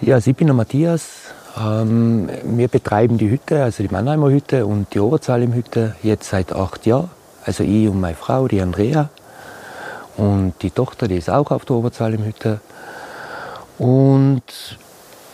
Ja, 0.00 0.14
also 0.14 0.30
ich 0.30 0.36
bin 0.36 0.46
der 0.46 0.54
Matthias. 0.54 1.32
Ähm, 1.60 2.30
wir 2.44 2.68
betreiben 2.68 3.18
die 3.18 3.30
Hütte, 3.30 3.64
also 3.64 3.82
die 3.82 3.92
Mannheimer 3.92 4.30
Hütte 4.30 4.64
und 4.64 4.94
die 4.94 5.00
Oberzalim 5.00 5.54
Hütte 5.54 5.96
jetzt 6.04 6.30
seit 6.30 6.52
acht 6.52 6.86
Jahren. 6.86 7.10
Also 7.44 7.64
ich 7.64 7.88
und 7.88 7.98
meine 7.98 8.14
Frau, 8.14 8.46
die 8.46 8.60
Andrea. 8.60 9.10
Und 10.16 10.54
die 10.62 10.70
Tochter, 10.70 11.08
die 11.08 11.16
ist 11.16 11.30
auch 11.30 11.50
auf 11.50 11.64
der 11.64 11.74
Oberzalim 11.74 12.24
Hütte. 12.24 12.60
Und 13.76 14.44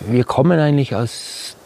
wir 0.08 0.24
kommen 0.24 0.58
eigentlich 0.58 0.94
aus, 0.94 1.56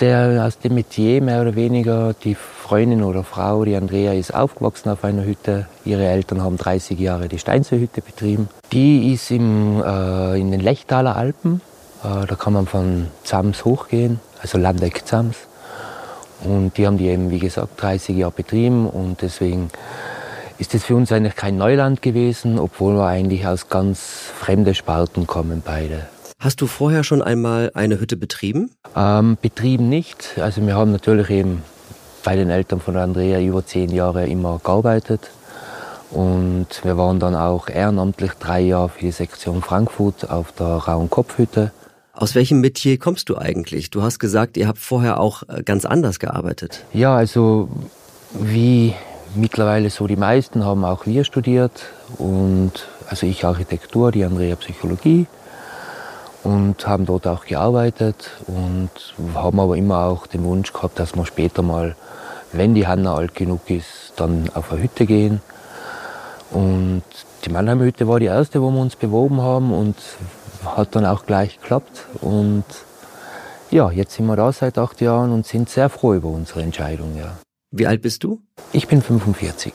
der, 0.00 0.44
aus 0.46 0.58
dem 0.58 0.74
Metier 0.74 1.20
mehr 1.22 1.42
oder 1.42 1.54
weniger. 1.54 2.14
Die 2.24 2.34
Freundin 2.34 3.02
oder 3.02 3.22
Frau, 3.22 3.64
die 3.64 3.76
Andrea, 3.76 4.12
ist 4.12 4.34
aufgewachsen 4.34 4.90
auf 4.90 5.04
einer 5.04 5.24
Hütte. 5.24 5.66
Ihre 5.84 6.06
Eltern 6.06 6.42
haben 6.42 6.56
30 6.56 6.98
Jahre 6.98 7.28
die 7.28 7.38
Steinseehütte 7.38 8.02
betrieben. 8.02 8.48
Die 8.72 9.12
ist 9.12 9.30
im, 9.30 9.82
äh, 9.82 10.38
in 10.38 10.50
den 10.50 10.60
Lechtaler 10.60 11.16
Alpen. 11.16 11.60
Äh, 12.02 12.26
da 12.26 12.34
kann 12.34 12.52
man 12.52 12.66
von 12.66 13.08
Zams 13.24 13.64
hochgehen, 13.64 14.20
also 14.40 14.58
Landeck 14.58 15.06
Zams. 15.06 15.36
Und 16.44 16.76
die 16.76 16.86
haben 16.86 16.98
die 16.98 17.06
eben, 17.06 17.30
wie 17.30 17.38
gesagt, 17.38 17.80
30 17.80 18.16
Jahre 18.16 18.32
betrieben 18.32 18.88
und 18.88 19.22
deswegen 19.22 19.70
ist 20.58 20.74
es 20.74 20.84
für 20.84 20.94
uns 20.94 21.12
eigentlich 21.12 21.36
kein 21.36 21.56
Neuland 21.56 22.02
gewesen, 22.02 22.58
obwohl 22.58 22.94
wir 22.94 23.06
eigentlich 23.06 23.46
aus 23.46 23.68
ganz 23.68 24.00
fremden 24.38 24.74
Sparten 24.74 25.26
kommen 25.26 25.62
beide. 25.64 26.08
Hast 26.38 26.60
du 26.60 26.66
vorher 26.66 27.02
schon 27.02 27.22
einmal 27.22 27.70
eine 27.74 27.98
Hütte 27.98 28.16
betrieben? 28.16 28.70
Ähm, 28.94 29.38
betrieben 29.40 29.88
nicht. 29.88 30.38
Also 30.38 30.64
wir 30.66 30.76
haben 30.76 30.92
natürlich 30.92 31.30
eben 31.30 31.62
bei 32.24 32.36
den 32.36 32.50
Eltern 32.50 32.80
von 32.80 32.96
Andrea 32.96 33.40
über 33.40 33.64
zehn 33.64 33.90
Jahre 33.90 34.26
immer 34.26 34.60
gearbeitet. 34.62 35.30
Und 36.10 36.66
wir 36.84 36.98
waren 36.98 37.18
dann 37.20 37.34
auch 37.34 37.68
ehrenamtlich 37.68 38.32
drei 38.32 38.60
Jahre 38.60 38.90
für 38.90 39.00
die 39.00 39.12
Sektion 39.12 39.62
Frankfurt 39.62 40.28
auf 40.28 40.52
der 40.52 40.66
Rauen 40.66 41.08
Kopfhütte. 41.08 41.72
Aus 42.12 42.34
welchem 42.34 42.60
Metier 42.60 42.98
kommst 42.98 43.28
du 43.28 43.36
eigentlich? 43.36 43.90
Du 43.90 44.02
hast 44.02 44.18
gesagt, 44.18 44.56
ihr 44.56 44.68
habt 44.68 44.78
vorher 44.78 45.20
auch 45.20 45.42
äh, 45.48 45.62
ganz 45.62 45.84
anders 45.84 46.18
gearbeitet. 46.18 46.84
Ja, 46.92 47.16
also 47.16 47.68
wie 48.32 48.94
mittlerweile 49.34 49.88
so 49.90 50.06
die 50.06 50.16
meisten 50.16 50.64
haben 50.64 50.84
auch 50.84 51.06
wir 51.06 51.24
studiert 51.24 51.86
und 52.18 52.72
also 53.08 53.26
ich 53.26 53.44
Architektur, 53.44 54.12
die 54.12 54.24
Andrea 54.24 54.56
Psychologie 54.56 55.26
und 56.46 56.86
haben 56.86 57.06
dort 57.06 57.26
auch 57.26 57.44
gearbeitet 57.44 58.30
und 58.46 58.90
haben 59.34 59.58
aber 59.58 59.76
immer 59.76 60.04
auch 60.04 60.28
den 60.28 60.44
Wunsch 60.44 60.72
gehabt, 60.72 61.00
dass 61.00 61.16
wir 61.16 61.26
später 61.26 61.62
mal, 61.62 61.96
wenn 62.52 62.72
die 62.72 62.86
Hanna 62.86 63.16
alt 63.16 63.34
genug 63.34 63.68
ist, 63.68 64.12
dann 64.14 64.48
auf 64.54 64.70
eine 64.70 64.80
Hütte 64.80 65.06
gehen. 65.06 65.42
Und 66.52 67.02
die 67.44 67.50
Mannheimer 67.50 67.82
Hütte 67.82 68.06
war 68.06 68.20
die 68.20 68.26
erste, 68.26 68.62
wo 68.62 68.70
wir 68.70 68.80
uns 68.80 68.94
beworben 68.94 69.40
haben 69.40 69.74
und 69.74 69.96
hat 70.64 70.94
dann 70.94 71.04
auch 71.04 71.26
gleich 71.26 71.60
geklappt. 71.60 72.06
Und 72.20 72.64
ja, 73.72 73.90
jetzt 73.90 74.14
sind 74.14 74.26
wir 74.26 74.36
da 74.36 74.52
seit 74.52 74.78
acht 74.78 75.00
Jahren 75.00 75.32
und 75.32 75.46
sind 75.46 75.68
sehr 75.68 75.88
froh 75.88 76.14
über 76.14 76.28
unsere 76.28 76.62
Entscheidung. 76.62 77.16
Ja. 77.18 77.38
Wie 77.72 77.88
alt 77.88 78.02
bist 78.02 78.22
du? 78.22 78.40
Ich 78.72 78.86
bin 78.86 79.02
45. 79.02 79.74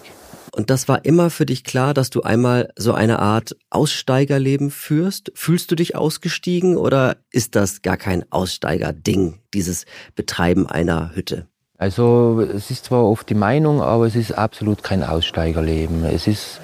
Und 0.54 0.70
das 0.70 0.88
war 0.88 1.06
immer 1.06 1.30
für 1.30 1.46
dich 1.46 1.64
klar, 1.64 1.94
dass 1.94 2.10
du 2.10 2.24
einmal 2.24 2.70
so 2.76 2.94
eine 2.94 3.20
Art 3.20 3.56
Aussteigerleben 3.70 4.70
führst? 4.70 5.32
Fühlst 5.34 5.72
du 5.72 5.76
dich 5.76 5.96
ausgestiegen 5.96 6.76
oder 6.76 7.18
ist 7.32 7.56
das 7.56 7.82
gar 7.82 7.98
kein 7.98 8.30
Aussteigerding, 8.32 9.40
dieses 9.54 9.86
Betreiben 10.16 10.68
einer 10.68 11.16
Hütte? 11.16 11.48
Also 11.78 12.42
es 12.42 12.70
ist 12.70 12.86
zwar 12.86 13.06
oft 13.06 13.30
die 13.30 13.34
Meinung, 13.34 13.82
aber 13.82 14.06
es 14.06 14.16
ist 14.16 14.34
absolut 14.34 14.84
kein 14.84 15.04
Aussteigerleben. 15.04 16.04
Es 16.04 16.28
ist 16.28 16.60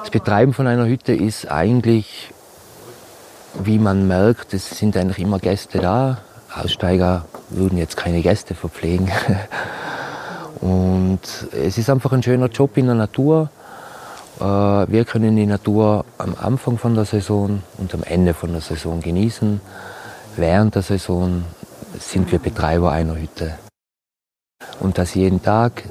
das 0.00 0.10
Betreiben 0.10 0.52
von 0.52 0.66
einer 0.66 0.86
Hütte 0.86 1.14
ist 1.14 1.50
eigentlich, 1.50 2.30
wie 3.62 3.78
man 3.78 4.08
merkt, 4.08 4.52
es 4.52 4.70
sind 4.70 4.96
eigentlich 4.96 5.18
immer 5.18 5.38
Gäste 5.38 5.78
da. 5.78 6.18
Aussteiger 6.54 7.26
würden 7.48 7.78
jetzt 7.78 7.96
keine 7.96 8.22
Gäste 8.22 8.54
verpflegen. 8.54 9.10
Und 10.64 11.20
es 11.52 11.76
ist 11.76 11.90
einfach 11.90 12.12
ein 12.12 12.22
schöner 12.22 12.46
Job 12.46 12.78
in 12.78 12.86
der 12.86 12.94
Natur. 12.94 13.50
Äh, 14.40 14.44
wir 14.44 15.04
können 15.04 15.36
die 15.36 15.44
Natur 15.44 16.06
am 16.16 16.34
Anfang 16.40 16.78
von 16.78 16.94
der 16.94 17.04
Saison 17.04 17.62
und 17.76 17.92
am 17.92 18.02
Ende 18.02 18.32
von 18.32 18.50
der 18.50 18.62
Saison 18.62 19.02
genießen. 19.02 19.60
Während 20.38 20.74
der 20.74 20.80
Saison 20.80 21.44
sind 22.00 22.32
wir 22.32 22.38
Betreiber 22.38 22.92
einer 22.92 23.20
Hütte. 23.20 23.58
Und 24.80 24.96
das 24.96 25.14
jeden 25.14 25.42
Tag 25.42 25.82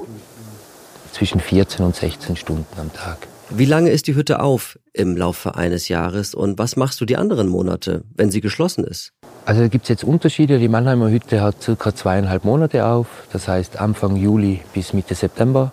zwischen 1.12 1.38
14 1.38 1.86
und 1.86 1.94
16 1.94 2.34
Stunden 2.34 2.80
am 2.80 2.92
Tag. 2.92 3.28
Wie 3.50 3.66
lange 3.66 3.90
ist 3.90 4.08
die 4.08 4.16
Hütte 4.16 4.40
auf 4.40 4.76
im 4.92 5.16
Laufe 5.16 5.54
eines 5.54 5.86
Jahres 5.86 6.34
und 6.34 6.58
was 6.58 6.74
machst 6.74 7.00
du 7.00 7.04
die 7.04 7.16
anderen 7.16 7.46
Monate, 7.46 8.02
wenn 8.12 8.32
sie 8.32 8.40
geschlossen 8.40 8.82
ist? 8.82 9.12
Also 9.46 9.60
da 9.60 9.68
gibt 9.68 9.84
es 9.84 9.88
jetzt 9.90 10.04
Unterschiede. 10.04 10.58
Die 10.58 10.68
Mannheimer 10.68 11.10
Hütte 11.10 11.42
hat 11.42 11.62
circa 11.62 11.94
zweieinhalb 11.94 12.44
Monate 12.44 12.86
auf, 12.86 13.06
das 13.30 13.46
heißt 13.46 13.78
Anfang 13.78 14.16
Juli 14.16 14.62
bis 14.72 14.94
Mitte 14.94 15.14
September. 15.14 15.72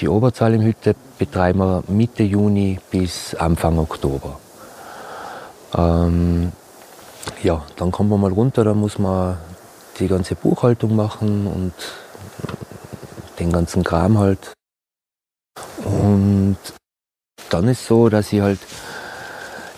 Die 0.00 0.08
Oberzahl 0.08 0.54
im 0.54 0.62
Hütte 0.62 0.96
betreiben 1.18 1.60
wir 1.60 1.84
Mitte 1.86 2.24
Juni 2.24 2.80
bis 2.90 3.36
Anfang 3.36 3.78
Oktober. 3.78 4.40
Ähm, 5.76 6.50
ja, 7.42 7.62
dann 7.76 7.92
kommt 7.92 8.10
man 8.10 8.20
mal 8.20 8.32
runter, 8.32 8.64
dann 8.64 8.78
muss 8.78 8.98
man 8.98 9.38
die 10.00 10.08
ganze 10.08 10.34
Buchhaltung 10.34 10.96
machen 10.96 11.46
und 11.46 11.74
den 13.38 13.52
ganzen 13.52 13.84
Kram 13.84 14.18
halt. 14.18 14.52
Und 15.84 16.56
dann 17.50 17.68
ist 17.68 17.86
so, 17.86 18.08
dass 18.08 18.32
ich 18.32 18.40
halt 18.40 18.58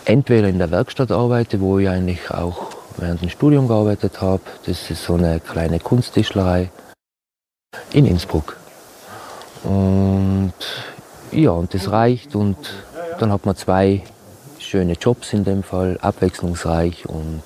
entweder 0.06 0.48
in 0.48 0.58
der 0.58 0.70
Werkstatt 0.70 1.10
arbeite, 1.10 1.60
wo 1.60 1.78
ich 1.78 1.88
eigentlich 1.88 2.30
auch 2.30 2.73
während 2.96 3.22
dem 3.22 3.28
Studium 3.30 3.68
gearbeitet 3.68 4.20
habe. 4.20 4.42
Das 4.66 4.90
ist 4.90 5.04
so 5.04 5.14
eine 5.14 5.40
kleine 5.40 5.80
Kunsttischlerei 5.80 6.70
in 7.92 8.06
Innsbruck. 8.06 8.56
Und 9.64 10.52
ja, 11.32 11.50
und 11.50 11.74
das 11.74 11.90
reicht. 11.90 12.34
Und 12.34 12.56
dann 13.18 13.32
hat 13.32 13.46
man 13.46 13.56
zwei 13.56 14.02
schöne 14.58 14.94
Jobs 14.94 15.32
in 15.32 15.44
dem 15.44 15.62
Fall, 15.62 15.98
abwechslungsreich 16.00 17.08
und 17.08 17.42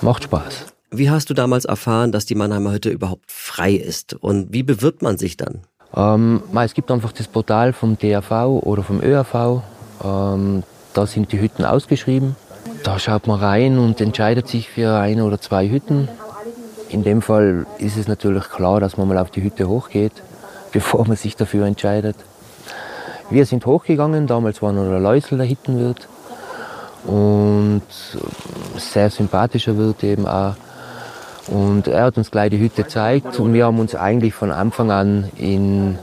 macht 0.00 0.24
Spaß. 0.24 0.66
Wie 0.90 1.10
hast 1.10 1.30
du 1.30 1.34
damals 1.34 1.66
erfahren, 1.66 2.10
dass 2.10 2.26
die 2.26 2.34
Mannheimer 2.34 2.72
Hütte 2.72 2.90
überhaupt 2.90 3.30
frei 3.30 3.72
ist? 3.72 4.14
Und 4.14 4.52
wie 4.52 4.62
bewirbt 4.62 5.02
man 5.02 5.18
sich 5.18 5.36
dann? 5.36 5.60
Ähm, 5.94 6.42
es 6.54 6.74
gibt 6.74 6.90
einfach 6.90 7.12
das 7.12 7.28
Portal 7.28 7.72
vom 7.72 7.98
DAV 7.98 8.30
oder 8.62 8.82
vom 8.82 9.00
ÖAV. 9.00 9.62
Ähm, 10.02 10.62
da 10.94 11.06
sind 11.06 11.32
die 11.32 11.40
Hütten 11.40 11.64
ausgeschrieben. 11.64 12.34
Da 12.84 12.98
schaut 12.98 13.26
man 13.26 13.38
rein 13.40 13.78
und 13.78 14.00
entscheidet 14.00 14.48
sich 14.48 14.70
für 14.70 14.98
ein 14.98 15.20
oder 15.20 15.40
zwei 15.40 15.68
Hütten. 15.68 16.08
In 16.88 17.04
dem 17.04 17.22
Fall 17.22 17.66
ist 17.78 17.96
es 17.96 18.08
natürlich 18.08 18.44
klar, 18.48 18.80
dass 18.80 18.96
man 18.96 19.06
mal 19.06 19.18
auf 19.18 19.30
die 19.30 19.42
Hütte 19.42 19.68
hochgeht, 19.68 20.12
bevor 20.72 21.06
man 21.06 21.16
sich 21.16 21.36
dafür 21.36 21.66
entscheidet. 21.66 22.16
Wir 23.28 23.46
sind 23.46 23.66
hochgegangen, 23.66 24.26
damals 24.26 24.60
war 24.60 24.72
noch 24.72 24.88
der 24.88 24.98
Läusel 24.98 25.38
der 25.38 25.46
Hittenwirt 25.46 26.08
und 27.04 27.82
sehr 28.76 29.10
sympathischer 29.10 29.76
Wirt 29.76 30.02
eben 30.02 30.26
auch. 30.26 30.54
Und 31.46 31.86
er 31.86 32.04
hat 32.04 32.16
uns 32.16 32.30
gleich 32.30 32.50
die 32.50 32.58
Hütte 32.58 32.82
gezeigt 32.82 33.38
und 33.38 33.52
wir 33.52 33.66
haben 33.66 33.78
uns 33.78 33.94
eigentlich 33.94 34.34
von 34.34 34.50
Anfang 34.50 34.90
an 34.90 35.30
in 35.36 35.98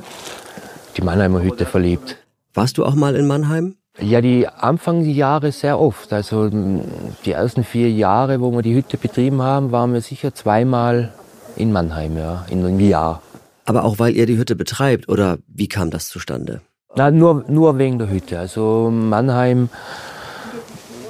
die 0.96 1.01
Mannheimer 1.01 1.41
Hütte 1.41 1.65
verliebt. 1.65 2.17
Warst 2.53 2.77
du 2.77 2.86
auch 2.86 2.96
mal 2.96 3.15
in 3.15 3.27
Mannheim? 3.27 3.75
Ja, 4.00 4.22
die 4.22 4.48
Anfangsjahre 4.48 5.51
sehr 5.51 5.80
oft. 5.80 6.13
Also 6.13 6.50
die 6.50 7.32
ersten 7.32 7.63
vier 7.63 7.92
Jahre, 7.92 8.39
wo 8.42 8.51
wir 8.51 8.62
die 8.62 8.75
Hütte 8.75 8.98
betrieben 8.98 9.42
haben, 9.42 9.72
waren 9.72 9.94
wir 9.94 10.01
sicher 10.01 10.36
zweimal 10.36 11.13
in 11.56 11.72
Mannheim, 11.72 12.16
ja, 12.16 12.46
in 12.50 12.63
einem 12.63 12.80
Jahr. 12.80 13.22
Aber 13.66 13.84
auch 13.84 13.98
weil 13.98 14.16
ihr 14.16 14.27
die 14.27 14.38
Hütte 14.38 14.56
betreibt, 14.56 15.10
oder 15.10 15.39
wie 15.48 15.68
kam 15.68 15.89
das 15.89 16.10
zustande? 16.10 16.62
Na, 16.96 17.10
nur, 17.10 17.44
nur 17.48 17.77
wegen 17.80 17.98
der 17.98 18.10
Hütte. 18.10 18.38
Also 18.38 18.92
Mannheim 18.92 19.70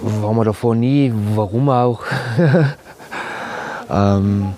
waren 0.02 0.36
wir 0.38 0.46
davor 0.46 0.74
nie, 0.74 1.14
warum 1.36 1.70
auch. 1.70 2.04
ähm, 3.92 4.54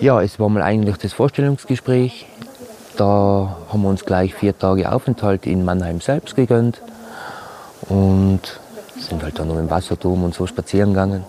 ja, 0.00 0.20
es 0.20 0.40
war 0.40 0.48
mal 0.48 0.62
eigentlich 0.62 0.96
das 0.96 1.12
Vorstellungsgespräch. 1.12 2.26
Da 2.96 3.56
haben 3.68 3.82
wir 3.82 3.88
uns 3.88 4.04
gleich 4.04 4.34
vier 4.34 4.58
Tage 4.58 4.90
Aufenthalt 4.90 5.46
in 5.46 5.64
Mannheim 5.64 6.00
selbst 6.00 6.34
gegönnt 6.34 6.82
und 7.88 8.40
sind 8.98 9.22
halt 9.22 9.38
dann 9.38 9.48
noch 9.48 9.58
im 9.58 9.70
Wasserturm 9.70 10.24
und 10.24 10.34
so 10.34 10.46
spazieren 10.46 10.90
gegangen. 10.90 11.24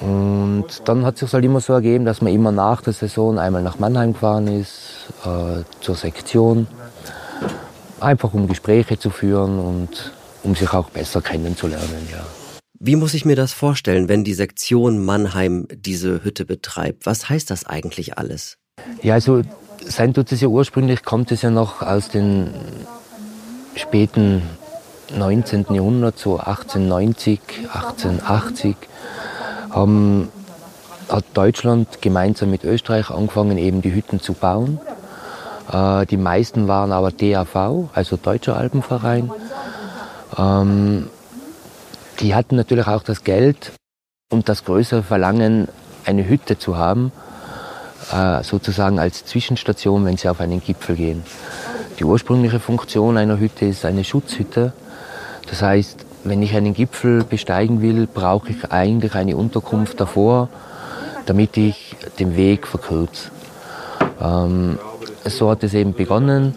Und 0.00 0.66
dann 0.86 1.04
hat 1.04 1.14
es 1.14 1.20
sich 1.20 1.32
halt 1.32 1.44
immer 1.44 1.60
so 1.60 1.72
ergeben, 1.72 2.04
dass 2.04 2.22
man 2.22 2.32
immer 2.32 2.50
nach 2.50 2.82
der 2.82 2.92
Saison 2.92 3.38
einmal 3.38 3.62
nach 3.62 3.78
Mannheim 3.78 4.14
gefahren 4.14 4.48
ist, 4.48 5.12
äh, 5.24 5.62
zur 5.80 5.94
Sektion, 5.94 6.66
einfach 8.00 8.34
um 8.34 8.48
Gespräche 8.48 8.98
zu 8.98 9.10
führen 9.10 9.58
und 9.58 10.12
um 10.42 10.54
sich 10.54 10.72
auch 10.72 10.90
besser 10.90 11.20
kennenzulernen. 11.20 12.08
Ja. 12.10 12.24
Wie 12.78 12.96
muss 12.96 13.14
ich 13.14 13.24
mir 13.24 13.36
das 13.36 13.52
vorstellen, 13.52 14.08
wenn 14.08 14.24
die 14.24 14.34
Sektion 14.34 15.04
Mannheim 15.04 15.68
diese 15.72 16.24
Hütte 16.24 16.44
betreibt? 16.44 17.06
Was 17.06 17.28
heißt 17.28 17.50
das 17.50 17.64
eigentlich 17.64 18.18
alles? 18.18 18.58
Ja, 19.02 19.14
also 19.14 19.42
sein 19.86 20.14
tut 20.14 20.32
es 20.32 20.40
ja 20.40 20.48
ursprünglich, 20.48 21.04
kommt 21.04 21.30
es 21.30 21.42
ja 21.42 21.50
noch 21.50 21.82
aus 21.82 22.08
den 22.08 22.52
späten 23.76 24.42
19. 25.16 25.66
Jahrhundert, 25.70 26.18
so 26.18 26.38
1890, 26.38 27.40
1880, 27.72 28.76
haben, 29.70 30.28
hat 31.08 31.24
Deutschland 31.34 32.00
gemeinsam 32.00 32.50
mit 32.50 32.64
Österreich 32.64 33.10
angefangen, 33.10 33.58
eben 33.58 33.82
die 33.82 33.94
Hütten 33.94 34.20
zu 34.20 34.34
bauen. 34.34 34.80
Äh, 35.72 36.06
die 36.06 36.16
meisten 36.16 36.68
waren 36.68 36.92
aber 36.92 37.10
DAV, 37.10 37.88
also 37.92 38.16
Deutscher 38.16 38.56
Alpenverein. 38.56 39.30
Ähm, 40.36 41.08
die 42.20 42.34
hatten 42.34 42.56
natürlich 42.56 42.86
auch 42.86 43.02
das 43.02 43.24
Geld 43.24 43.72
und 44.30 44.48
das 44.48 44.64
größere 44.64 45.02
Verlangen, 45.02 45.68
eine 46.04 46.28
Hütte 46.28 46.58
zu 46.58 46.76
haben, 46.76 47.12
äh, 48.12 48.42
sozusagen 48.42 48.98
als 48.98 49.24
Zwischenstation, 49.24 50.04
wenn 50.04 50.16
sie 50.16 50.28
auf 50.28 50.40
einen 50.40 50.62
Gipfel 50.62 50.96
gehen. 50.96 51.22
Die 51.98 52.04
ursprüngliche 52.04 52.58
Funktion 52.58 53.16
einer 53.16 53.38
Hütte 53.38 53.66
ist 53.66 53.84
eine 53.84 54.02
Schutzhütte. 54.02 54.72
Das 55.52 55.60
heißt, 55.60 56.06
wenn 56.24 56.42
ich 56.42 56.56
einen 56.56 56.72
Gipfel 56.72 57.24
besteigen 57.24 57.82
will, 57.82 58.06
brauche 58.06 58.48
ich 58.48 58.72
eigentlich 58.72 59.14
eine 59.14 59.36
Unterkunft 59.36 60.00
davor, 60.00 60.48
damit 61.26 61.58
ich 61.58 61.94
den 62.18 62.36
Weg 62.36 62.66
verkürze. 62.66 63.28
Ähm, 64.18 64.78
so 65.26 65.50
hat 65.50 65.62
es 65.62 65.74
eben 65.74 65.92
begonnen, 65.92 66.54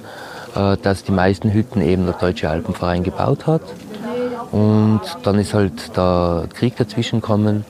äh, 0.55 0.77
dass 0.77 1.03
die 1.03 1.11
meisten 1.11 1.51
Hütten 1.51 1.81
eben 1.81 2.05
der 2.05 2.15
Deutsche 2.15 2.49
Alpenverein 2.49 3.03
gebaut 3.03 3.47
hat. 3.47 3.63
Und 4.53 5.01
dann 5.23 5.39
ist 5.39 5.53
halt 5.53 5.97
der 5.97 6.47
Krieg 6.53 6.77
dazwischen 6.77 7.19
gekommen. 7.19 7.65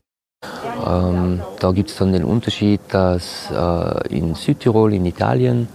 Ähm, 0.86 1.41
da 1.60 1.72
gibt 1.72 1.89
es 1.89 1.98
dann 1.98 2.13
den 2.13 2.24
Unterschied, 2.24 2.82
dass 2.89 3.50
äh, 3.51 4.15
in 4.15 4.36
Südtirol, 4.36 4.94
in 4.94 5.08
Italien, 5.08 5.70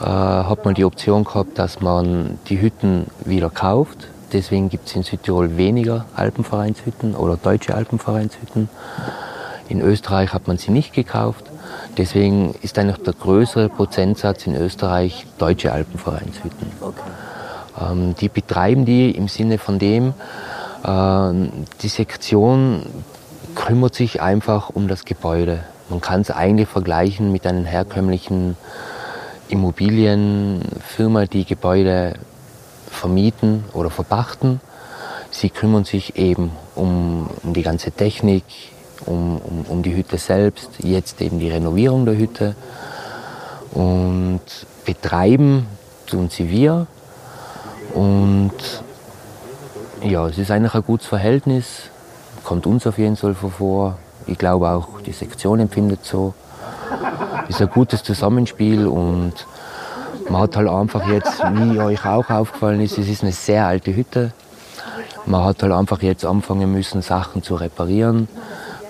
äh, 0.00 0.04
hat 0.06 0.64
man 0.64 0.72
die 0.72 0.86
Option 0.86 1.24
gehabt, 1.24 1.58
dass 1.58 1.82
man 1.82 2.38
die 2.48 2.62
Hütten 2.62 3.04
wieder 3.26 3.50
kauft 3.50 4.08
Deswegen 4.32 4.68
gibt 4.68 4.88
es 4.88 4.96
in 4.96 5.02
Südtirol 5.02 5.56
weniger 5.56 6.06
Alpenvereinshütten 6.14 7.14
oder 7.16 7.36
deutsche 7.36 7.74
Alpenvereinshütten. 7.74 8.68
In 9.68 9.80
Österreich 9.80 10.32
hat 10.32 10.48
man 10.48 10.58
sie 10.58 10.70
nicht 10.70 10.92
gekauft. 10.92 11.44
Deswegen 11.96 12.54
ist 12.62 12.78
eigentlich 12.78 12.98
der 12.98 13.14
größere 13.14 13.68
Prozentsatz 13.68 14.46
in 14.46 14.54
Österreich 14.54 15.26
deutsche 15.38 15.72
Alpenvereinshütten. 15.72 16.72
Okay. 16.80 17.00
Ähm, 17.80 18.14
die 18.20 18.28
betreiben 18.28 18.84
die 18.84 19.10
im 19.10 19.28
Sinne 19.28 19.58
von 19.58 19.78
dem, 19.78 20.14
äh, 20.84 21.32
die 21.82 21.88
Sektion 21.88 22.86
kümmert 23.54 23.94
sich 23.94 24.22
einfach 24.22 24.70
um 24.70 24.88
das 24.88 25.04
Gebäude. 25.04 25.60
Man 25.88 26.00
kann 26.00 26.20
es 26.20 26.30
eigentlich 26.30 26.68
vergleichen 26.68 27.32
mit 27.32 27.46
einer 27.46 27.64
herkömmlichen 27.64 28.56
Immobilienfirma, 29.48 31.26
die 31.26 31.44
Gebäude 31.44 32.14
vermieten 32.90 33.64
oder 33.72 33.90
verpachten. 33.90 34.60
Sie 35.30 35.50
kümmern 35.50 35.84
sich 35.84 36.16
eben 36.16 36.50
um, 36.74 37.30
um 37.42 37.54
die 37.54 37.62
ganze 37.62 37.92
Technik, 37.92 38.44
um, 39.06 39.38
um, 39.38 39.64
um 39.68 39.82
die 39.82 39.94
Hütte 39.94 40.18
selbst, 40.18 40.70
jetzt 40.78 41.20
eben 41.20 41.38
die 41.38 41.48
Renovierung 41.50 42.04
der 42.04 42.16
Hütte. 42.16 42.54
Und 43.72 44.40
betreiben 44.84 45.66
tun 46.06 46.28
sie 46.28 46.50
wir. 46.50 46.86
Und 47.94 48.52
ja, 50.02 50.26
es 50.28 50.38
ist 50.38 50.50
eigentlich 50.50 50.74
ein 50.74 50.82
gutes 50.82 51.06
Verhältnis, 51.06 51.90
kommt 52.44 52.66
uns 52.66 52.86
auf 52.86 52.98
jeden 52.98 53.16
Fall 53.16 53.34
vor. 53.34 53.98
Ich 54.26 54.38
glaube 54.38 54.68
auch, 54.68 55.00
die 55.02 55.12
Sektion 55.12 55.60
empfindet 55.60 56.04
so. 56.04 56.34
Es 57.48 57.56
ist 57.56 57.62
ein 57.62 57.70
gutes 57.70 58.02
Zusammenspiel 58.02 58.86
und 58.86 59.34
man 60.30 60.42
hat 60.42 60.56
halt 60.56 60.68
einfach 60.68 61.06
jetzt, 61.08 61.42
wie 61.42 61.80
euch 61.80 62.06
auch 62.06 62.30
aufgefallen 62.30 62.80
ist, 62.80 62.98
es 62.98 63.08
ist 63.08 63.22
eine 63.22 63.32
sehr 63.32 63.66
alte 63.66 63.94
Hütte. 63.94 64.32
Man 65.26 65.44
hat 65.44 65.62
halt 65.62 65.72
einfach 65.72 66.00
jetzt 66.02 66.24
anfangen 66.24 66.72
müssen, 66.72 67.02
Sachen 67.02 67.42
zu 67.42 67.56
reparieren. 67.56 68.28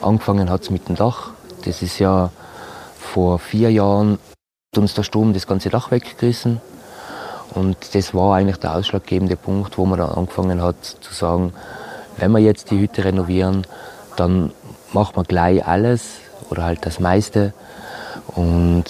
Angefangen 0.03 0.51
hat 0.51 0.63
es 0.63 0.71
mit 0.71 0.89
dem 0.89 0.97
Dach. 0.97 1.31
Das 1.65 1.83
ist 1.83 1.99
ja 1.99 2.31
vor 2.99 3.39
vier 3.39 3.73
Jahren 3.73 4.19
hat 4.73 4.79
uns 4.79 4.95
der 4.95 5.03
Sturm 5.03 5.33
das 5.33 5.47
ganze 5.47 5.71
Dach 5.71 5.91
weggerissen. 5.91 6.61
Und 7.55 7.95
das 7.95 8.15
war 8.15 8.37
eigentlich 8.37 8.59
der 8.59 8.77
ausschlaggebende 8.77 9.37
Punkt, 9.37 9.79
wo 9.79 9.87
man 9.87 9.99
dann 9.99 10.11
angefangen 10.11 10.63
hat 10.63 10.85
zu 10.85 11.13
sagen, 11.13 11.53
wenn 12.19 12.31
wir 12.33 12.39
jetzt 12.39 12.71
die 12.71 12.79
Hütte 12.79 13.05
renovieren, 13.05 13.67
dann 14.17 14.53
macht 14.93 15.17
man 15.17 15.25
gleich 15.25 15.67
alles 15.67 16.19
oder 16.51 16.65
halt 16.65 16.85
das 16.87 17.01
meiste. 17.01 17.55
Und 18.27 18.85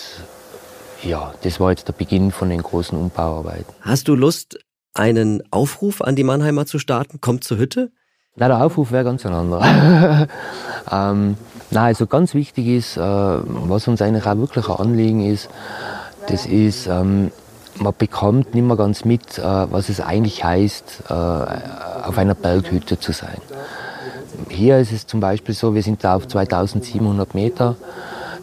ja, 1.03 1.35
das 1.43 1.61
war 1.61 1.71
jetzt 1.71 1.89
der 1.89 1.93
Beginn 1.93 2.31
von 2.31 2.51
den 2.51 2.63
großen 2.63 2.97
Umbauarbeiten. 2.97 3.67
Hast 3.81 4.09
du 4.09 4.15
Lust, 4.15 4.59
einen 4.95 5.43
Aufruf 5.51 6.03
an 6.03 6.17
die 6.17 6.25
Mannheimer 6.25 6.67
zu 6.67 6.79
starten? 6.79 7.21
Kommt 7.21 7.45
zur 7.45 7.59
Hütte? 7.59 7.93
Na, 8.37 8.49
der 8.49 8.63
Aufruf 8.63 8.93
wäre 8.93 9.05
ganz 9.05 9.27
ein 9.27 9.33
anderer. 9.33 10.27
ähm, 10.93 11.37
na, 11.71 11.85
also 11.85 12.07
ganz 12.07 12.35
wichtig 12.35 12.67
ist, 12.67 12.97
äh, 12.97 13.01
was 13.01 13.89
uns 13.89 14.03
eigentlich 14.03 14.27
auch 14.27 14.37
wirklich 14.37 14.69
ein 14.69 14.77
Anliegen 14.77 15.21
ist, 15.25 15.49
das 16.27 16.47
ist, 16.47 16.87
ähm, 16.87 17.31
man 17.77 17.95
bekommt 17.97 18.55
nicht 18.55 18.65
mehr 18.65 18.77
ganz 18.77 19.05
mit, 19.05 19.39
äh, 19.39 19.43
was 19.43 19.89
es 19.89 20.01
eigentlich 20.01 20.45
heißt, 20.45 21.05
äh, 21.09 21.13
auf 21.13 22.19
einer 22.19 22.35
Berghütte 22.35 22.99
zu 22.99 23.13
sein. 23.13 23.39
Hier 24.49 24.79
ist 24.79 24.93
es 24.93 25.07
zum 25.07 25.21
Beispiel 25.21 25.55
so, 25.55 25.75
wir 25.75 25.83
sind 25.83 26.05
da 26.05 26.15
auf 26.17 26.29
2700 26.29 27.35
Meter, 27.35 27.77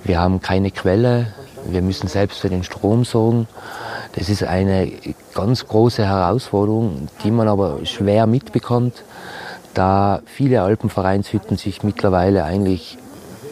wir 0.04 0.20
haben 0.20 0.42
keine 0.42 0.72
Quelle, 0.72 1.34
wir 1.70 1.82
müssen 1.82 2.08
selbst 2.08 2.40
für 2.40 2.50
den 2.50 2.64
Strom 2.64 3.06
sorgen. 3.06 3.48
Das 4.14 4.30
ist 4.30 4.44
eine 4.44 4.92
ganz 5.34 5.68
große 5.68 6.06
Herausforderung, 6.06 7.08
die 7.24 7.32
man 7.32 7.48
aber 7.48 7.86
schwer 7.86 8.26
mitbekommt, 8.28 9.04
da 9.74 10.22
viele 10.26 10.64
Alpenvereinshütten 10.64 11.58
sich 11.58 11.84
mittlerweile 11.84 12.44
eigentlich 12.44 12.98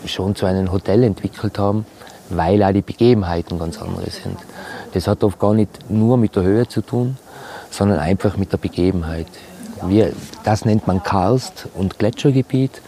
schon 0.06 0.36
zu 0.36 0.46
einem 0.46 0.72
Hotel 0.72 1.04
entwickelt 1.04 1.60
haben, 1.60 1.86
weil 2.30 2.64
auch 2.64 2.72
die 2.72 2.82
Begebenheiten 2.82 3.60
ganz 3.60 3.80
andere 3.82 4.10
sind. 4.10 4.38
Das 4.94 5.08
hat 5.08 5.24
oft 5.24 5.40
gar 5.40 5.54
nicht 5.54 5.90
nur 5.90 6.18
mit 6.18 6.36
der 6.36 6.44
Höhe 6.44 6.68
zu 6.68 6.82
tun, 6.82 7.18
sondern 7.70 8.00
einfach 8.00 8.38
mit 8.38 8.52
der 8.52 8.58
Begebenheit. 8.58 9.28
Wir, 9.84 10.14
das 10.44 10.66
nennt 10.66 10.88
man 10.88 11.04
Karst- 11.04 11.68
und 11.76 12.00
Gletschergebiet. 12.00 12.82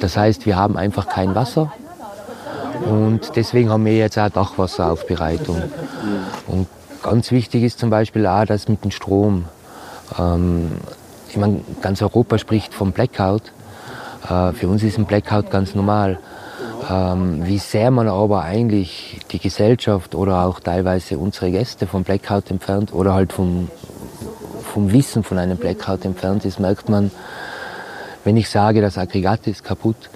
Das 0.00 0.16
heißt, 0.16 0.46
wir 0.46 0.56
haben 0.56 0.76
einfach 0.76 1.08
kein 1.08 1.34
Wasser. 1.34 1.72
Und 2.84 3.36
deswegen 3.36 3.70
haben 3.70 3.84
wir 3.84 3.96
jetzt 3.96 4.18
auch 4.18 4.30
Dachwasseraufbereitung. 4.30 5.62
Und 6.46 6.66
ganz 7.02 7.30
wichtig 7.30 7.62
ist 7.62 7.78
zum 7.78 7.90
Beispiel 7.90 8.26
auch 8.26 8.44
das 8.44 8.68
mit 8.68 8.84
dem 8.84 8.90
Strom. 8.90 9.46
Ähm, 10.18 10.72
ich 11.28 11.36
meine, 11.36 11.60
ganz 11.80 12.02
Europa 12.02 12.38
spricht 12.38 12.74
vom 12.74 12.92
Blackout. 12.92 13.52
Äh, 14.28 14.52
für 14.52 14.68
uns 14.68 14.82
ist 14.82 14.98
ein 14.98 15.06
Blackout 15.06 15.50
ganz 15.50 15.74
normal. 15.74 16.18
Ähm, 16.90 17.46
wie 17.46 17.58
sehr 17.58 17.90
man 17.90 18.08
aber 18.08 18.42
eigentlich 18.42 19.20
die 19.30 19.38
Gesellschaft 19.38 20.14
oder 20.14 20.44
auch 20.44 20.60
teilweise 20.60 21.18
unsere 21.18 21.50
Gäste 21.50 21.86
vom 21.86 22.02
Blackout 22.02 22.50
entfernt 22.50 22.92
oder 22.92 23.14
halt 23.14 23.32
vom, 23.32 23.68
vom 24.72 24.92
Wissen 24.92 25.22
von 25.22 25.38
einem 25.38 25.56
Blackout 25.56 26.04
entfernt 26.04 26.44
ist, 26.44 26.58
merkt 26.58 26.88
man, 26.88 27.10
wenn 28.24 28.36
ich 28.36 28.48
sage, 28.48 28.80
das 28.80 28.98
Aggregat 28.98 29.46
ist 29.46 29.64
kaputt 29.64 30.10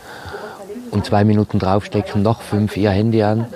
und 0.90 1.04
zwei 1.04 1.24
Minuten 1.24 1.58
draufstecken 1.58 2.22
noch 2.22 2.42
fünf 2.42 2.76
ihr 2.76 2.90
Handy 2.90 3.22
an, 3.22 3.46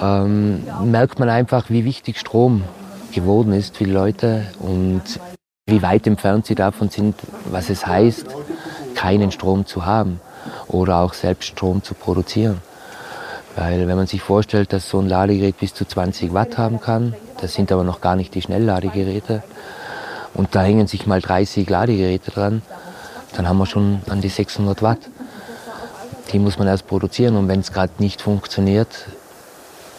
ähm, 0.00 0.64
merkt 0.84 1.18
man 1.18 1.28
einfach, 1.28 1.70
wie 1.70 1.84
wichtig 1.84 2.18
Strom 2.18 2.64
geworden 3.12 3.52
ist 3.52 3.76
für 3.76 3.84
die 3.84 3.90
Leute 3.90 4.46
und 4.60 5.02
wie 5.66 5.82
weit 5.82 6.06
entfernt 6.06 6.46
sie 6.46 6.54
davon 6.54 6.88
sind, 6.88 7.16
was 7.50 7.70
es 7.70 7.86
heißt, 7.86 8.26
keinen 8.94 9.30
Strom 9.30 9.66
zu 9.66 9.86
haben 9.86 10.20
oder 10.66 10.98
auch 10.98 11.14
selbst 11.14 11.48
Strom 11.48 11.82
zu 11.82 11.94
produzieren. 11.94 12.58
Weil 13.56 13.88
wenn 13.88 13.96
man 13.96 14.06
sich 14.06 14.22
vorstellt, 14.22 14.72
dass 14.72 14.88
so 14.88 15.00
ein 15.00 15.08
Ladegerät 15.08 15.58
bis 15.58 15.74
zu 15.74 15.84
20 15.84 16.32
Watt 16.32 16.58
haben 16.58 16.80
kann, 16.80 17.14
das 17.40 17.54
sind 17.54 17.72
aber 17.72 17.84
noch 17.84 18.00
gar 18.00 18.16
nicht 18.16 18.34
die 18.34 18.42
Schnellladegeräte, 18.42 19.42
und 20.34 20.54
da 20.54 20.62
hängen 20.62 20.86
sich 20.86 21.06
mal 21.06 21.20
30 21.20 21.68
Ladegeräte 21.68 22.30
dran, 22.30 22.62
dann 23.36 23.48
haben 23.48 23.58
wir 23.58 23.66
schon 23.66 24.00
an 24.08 24.20
die 24.20 24.28
600 24.28 24.82
Watt. 24.82 25.00
Die 26.32 26.38
muss 26.38 26.58
man 26.58 26.68
erst 26.68 26.86
produzieren 26.86 27.36
und 27.36 27.48
wenn 27.48 27.60
es 27.60 27.72
gerade 27.72 27.92
nicht 27.98 28.20
funktioniert, 28.20 29.06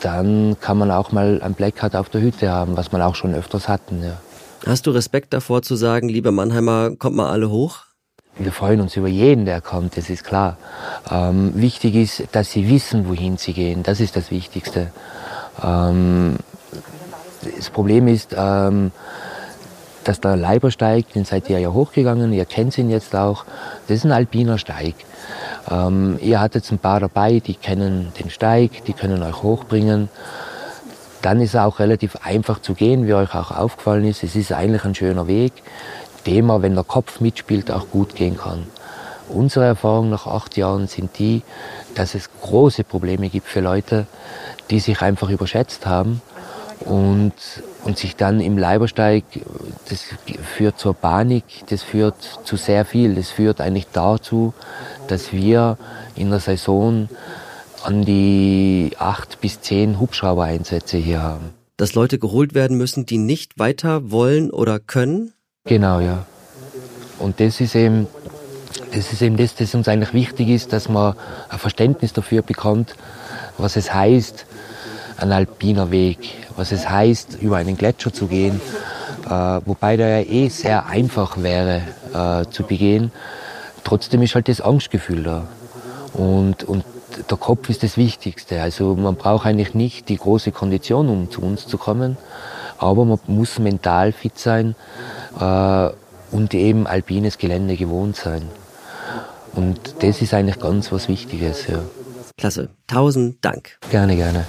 dann 0.02 0.58
kann 0.62 0.78
man 0.78 0.92
auch 0.92 1.12
mal 1.12 1.42
ein 1.42 1.54
Blackout 1.54 1.96
auf 1.96 2.10
der 2.10 2.22
Hütte 2.22 2.52
haben, 2.52 2.78
was 2.78 2.92
man 2.92 3.02
auch 3.02 3.16
schon 3.16 3.34
öfters 3.34 3.68
hatten. 3.68 4.04
Ja. 4.04 4.18
Hast 4.66 4.88
du 4.88 4.92
Respekt 4.92 5.34
davor 5.34 5.62
zu 5.62 5.76
sagen, 5.76 6.10
liebe 6.10 6.32
Mannheimer, 6.32 6.92
kommt 6.98 7.16
mal 7.16 7.30
alle 7.30 7.50
hoch? 7.50 7.80
Wir 8.38 8.54
freuen 8.54 8.80
uns 8.80 8.96
über 8.96 9.08
jeden, 9.08 9.46
der 9.46 9.60
kommt, 9.60 9.98
das 9.98 10.10
ist 10.10 10.24
klar. 10.24 10.58
Ähm, 11.12 11.52
wichtig 11.56 11.96
ist, 11.96 12.24
dass 12.32 12.52
sie 12.52 12.70
wissen, 12.70 13.10
wohin 13.10 13.38
sie 13.38 13.54
gehen. 13.54 13.84
Das 13.84 14.00
ist 14.00 14.16
das 14.16 14.32
Wichtigste. 14.32 14.92
Ähm, 15.62 16.38
das 17.58 17.70
Problem 17.70 18.08
ist, 18.08 18.34
ähm, 18.38 18.92
dass 20.04 20.22
der 20.22 20.38
Leibersteig, 20.38 21.12
den 21.14 21.26
seid 21.26 21.50
ihr 21.50 21.60
ja 21.60 21.70
hochgegangen, 21.70 22.32
ihr 22.32 22.46
kennt 22.46 22.78
ihn 22.78 22.90
jetzt 22.90 23.16
auch, 23.16 23.46
das 23.88 23.98
ist 23.98 24.06
ein 24.06 24.12
alpiner 24.12 24.58
Steig. 24.58 24.96
Ähm, 25.70 26.20
ihr 26.22 26.40
hattet 26.40 26.70
ein 26.72 26.80
paar 26.80 27.00
dabei, 27.00 27.40
die 27.40 27.56
kennen 27.56 28.12
den 28.20 28.30
Steig, 28.30 28.86
die 28.86 28.94
können 28.94 29.24
euch 29.24 29.42
hochbringen. 29.42 30.10
Dann 31.22 31.42
ist 31.42 31.54
er 31.54 31.66
auch 31.66 31.80
relativ 31.80 32.16
einfach 32.24 32.62
zu 32.62 32.74
gehen, 32.74 33.08
wie 33.08 33.14
euch 33.14 33.34
auch 33.36 33.52
aufgefallen 33.52 34.06
ist. 34.06 34.24
Es 34.24 34.36
ist 34.36 34.52
eigentlich 34.52 34.86
ein 34.86 34.96
schöner 34.96 35.28
Weg 35.28 35.52
dem 36.26 36.48
man, 36.48 36.62
wenn 36.62 36.76
der 36.76 36.84
Kopf 36.84 37.20
mitspielt, 37.20 37.72
auch 37.72 37.90
gut 37.90 38.16
gehen 38.16 38.38
kann. 38.38 38.66
Unsere 39.30 39.66
Erfahrungen 39.66 40.10
nach 40.10 40.26
acht 40.26 40.58
Jahren 40.58 40.88
sind 40.88 41.20
die, 41.20 41.44
dass 41.96 42.16
es 42.16 42.30
große 42.42 42.84
Probleme 42.84 43.30
gibt 43.30 43.48
für 43.48 43.60
Leute, 43.60 44.08
die 44.70 44.80
sich 44.80 45.02
einfach 45.02 45.30
überschätzt 45.30 45.86
haben 45.86 46.22
und, 46.82 47.34
und 47.84 47.98
sich 47.98 48.16
dann 48.16 48.40
im 48.40 48.58
Leibersteig, 48.58 49.24
das 49.90 50.06
führt 50.56 50.80
zur 50.80 50.96
Panik, 50.96 51.44
das 51.70 51.84
führt 51.84 52.16
zu 52.44 52.56
sehr 52.56 52.86
viel. 52.86 53.16
Das 53.16 53.30
führt 53.30 53.62
eigentlich 53.62 53.88
dazu, 53.94 54.54
dass 55.12 55.34
wir 55.34 55.78
in 56.16 56.30
der 56.30 56.40
Saison 56.40 57.10
an 57.84 58.04
die 58.04 58.92
acht 58.98 59.42
bis 59.42 59.62
zehn 59.62 60.00
Hubschraubereinsätze 60.00 60.98
hier 60.98 61.22
haben. 61.22 61.52
Dass 61.78 61.94
Leute 61.94 62.20
geholt 62.20 62.54
werden 62.54 62.78
müssen, 62.78 63.06
die 63.06 63.18
nicht 63.18 63.58
weiter 63.58 64.12
wollen 64.12 64.52
oder 64.52 64.80
können? 64.80 65.34
Genau, 65.66 66.00
ja. 66.00 66.26
Und 67.20 67.40
das 67.40 67.62
ist 67.62 67.76
eben 67.76 68.08
das, 68.94 69.14
ist 69.14 69.22
eben 69.22 69.38
das, 69.38 69.56
das 69.56 69.76
uns 69.76 69.88
eigentlich 69.88 70.14
wichtig 70.14 70.50
ist, 70.50 70.74
dass 70.74 70.90
man 70.90 71.16
ein 71.50 71.60
Verständnis 71.60 72.14
dafür 72.14 72.42
bekommt, 72.42 72.96
was 73.58 73.76
es 73.76 73.94
heißt, 73.94 74.46
ein 75.18 75.32
alpiner 75.32 75.92
Weg, 75.92 76.20
was 76.56 76.72
es 76.72 76.90
heißt, 76.90 77.38
über 77.42 77.58
einen 77.58 77.78
Gletscher 77.78 78.14
zu 78.14 78.28
gehen, 78.28 78.62
äh, 79.26 79.30
wobei 79.30 79.98
der 79.98 80.22
ja 80.22 80.26
eh 80.26 80.50
sehr 80.50 80.88
einfach 80.88 81.42
wäre 81.42 81.82
äh, 82.14 82.50
zu 82.50 82.64
begehen. 82.64 83.12
Trotzdem 83.90 84.22
ist 84.22 84.36
halt 84.36 84.48
das 84.48 84.62
Angstgefühl 84.62 85.24
da. 85.24 85.48
Und, 86.14 86.64
und 86.64 86.86
der 87.28 87.38
Kopf 87.38 87.70
ist 87.70 87.82
das 87.82 87.98
Wichtigste. 87.98 88.62
Also 88.62 88.94
man 88.94 89.16
braucht 89.16 89.48
eigentlich 89.48 89.74
nicht 89.74 90.10
die 90.10 90.18
große 90.18 90.52
Kondition, 90.52 91.10
um 91.10 91.32
zu 91.32 91.42
uns 91.42 91.66
zu 91.66 91.80
kommen, 91.80 92.16
aber 92.78 93.04
man 93.04 93.18
muss 93.26 93.58
mental 93.58 94.12
fit 94.12 94.38
sein, 94.38 94.76
äh, 95.40 95.90
und 96.32 96.54
eben 96.54 96.86
alpines 96.86 97.40
Gelände 97.40 97.76
gewohnt 97.78 98.16
sein. 98.16 98.44
Und 99.56 100.04
das 100.04 100.22
ist 100.22 100.36
eigentlich 100.36 100.60
ganz 100.60 100.92
was 100.92 101.08
Wichtiges. 101.08 101.66
Ja. 101.66 101.80
Klasse. 102.38 102.70
Tausend 102.86 103.44
Dank. 103.44 103.80
Gerne, 103.90 104.16
gerne. 104.16 104.46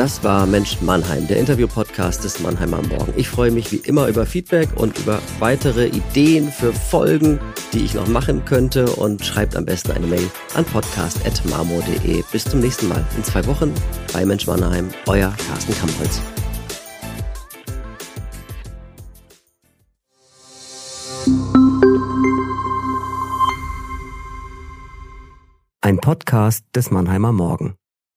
Das 0.00 0.24
war 0.24 0.46
Mensch 0.46 0.80
Mannheim, 0.80 1.26
der 1.28 1.36
Interview-Podcast 1.36 2.24
des 2.24 2.40
Mannheimer 2.40 2.80
Morgen. 2.80 3.12
Ich 3.18 3.28
freue 3.28 3.50
mich 3.50 3.70
wie 3.70 3.82
immer 3.86 4.08
über 4.08 4.24
Feedback 4.24 4.70
und 4.76 4.98
über 4.98 5.20
weitere 5.40 5.88
Ideen 5.88 6.50
für 6.50 6.72
Folgen, 6.72 7.38
die 7.74 7.84
ich 7.84 7.92
noch 7.92 8.08
machen 8.08 8.42
könnte 8.46 8.86
und 8.96 9.22
schreibt 9.22 9.54
am 9.56 9.66
besten 9.66 9.92
eine 9.92 10.06
Mail 10.06 10.30
an 10.54 10.64
podcast.marmo.de. 10.64 12.24
Bis 12.32 12.44
zum 12.44 12.60
nächsten 12.60 12.88
Mal 12.88 13.04
in 13.14 13.24
zwei 13.24 13.44
Wochen 13.44 13.74
bei 14.14 14.24
Mensch 14.24 14.46
Mannheim. 14.46 14.88
Euer 15.04 15.34
Carsten 15.46 15.74
Kampholz. 15.74 16.22
Ein 25.82 25.98
Podcast 25.98 26.64
des 26.74 26.90
Mannheimer 26.90 27.32
Morgen. 27.32 27.74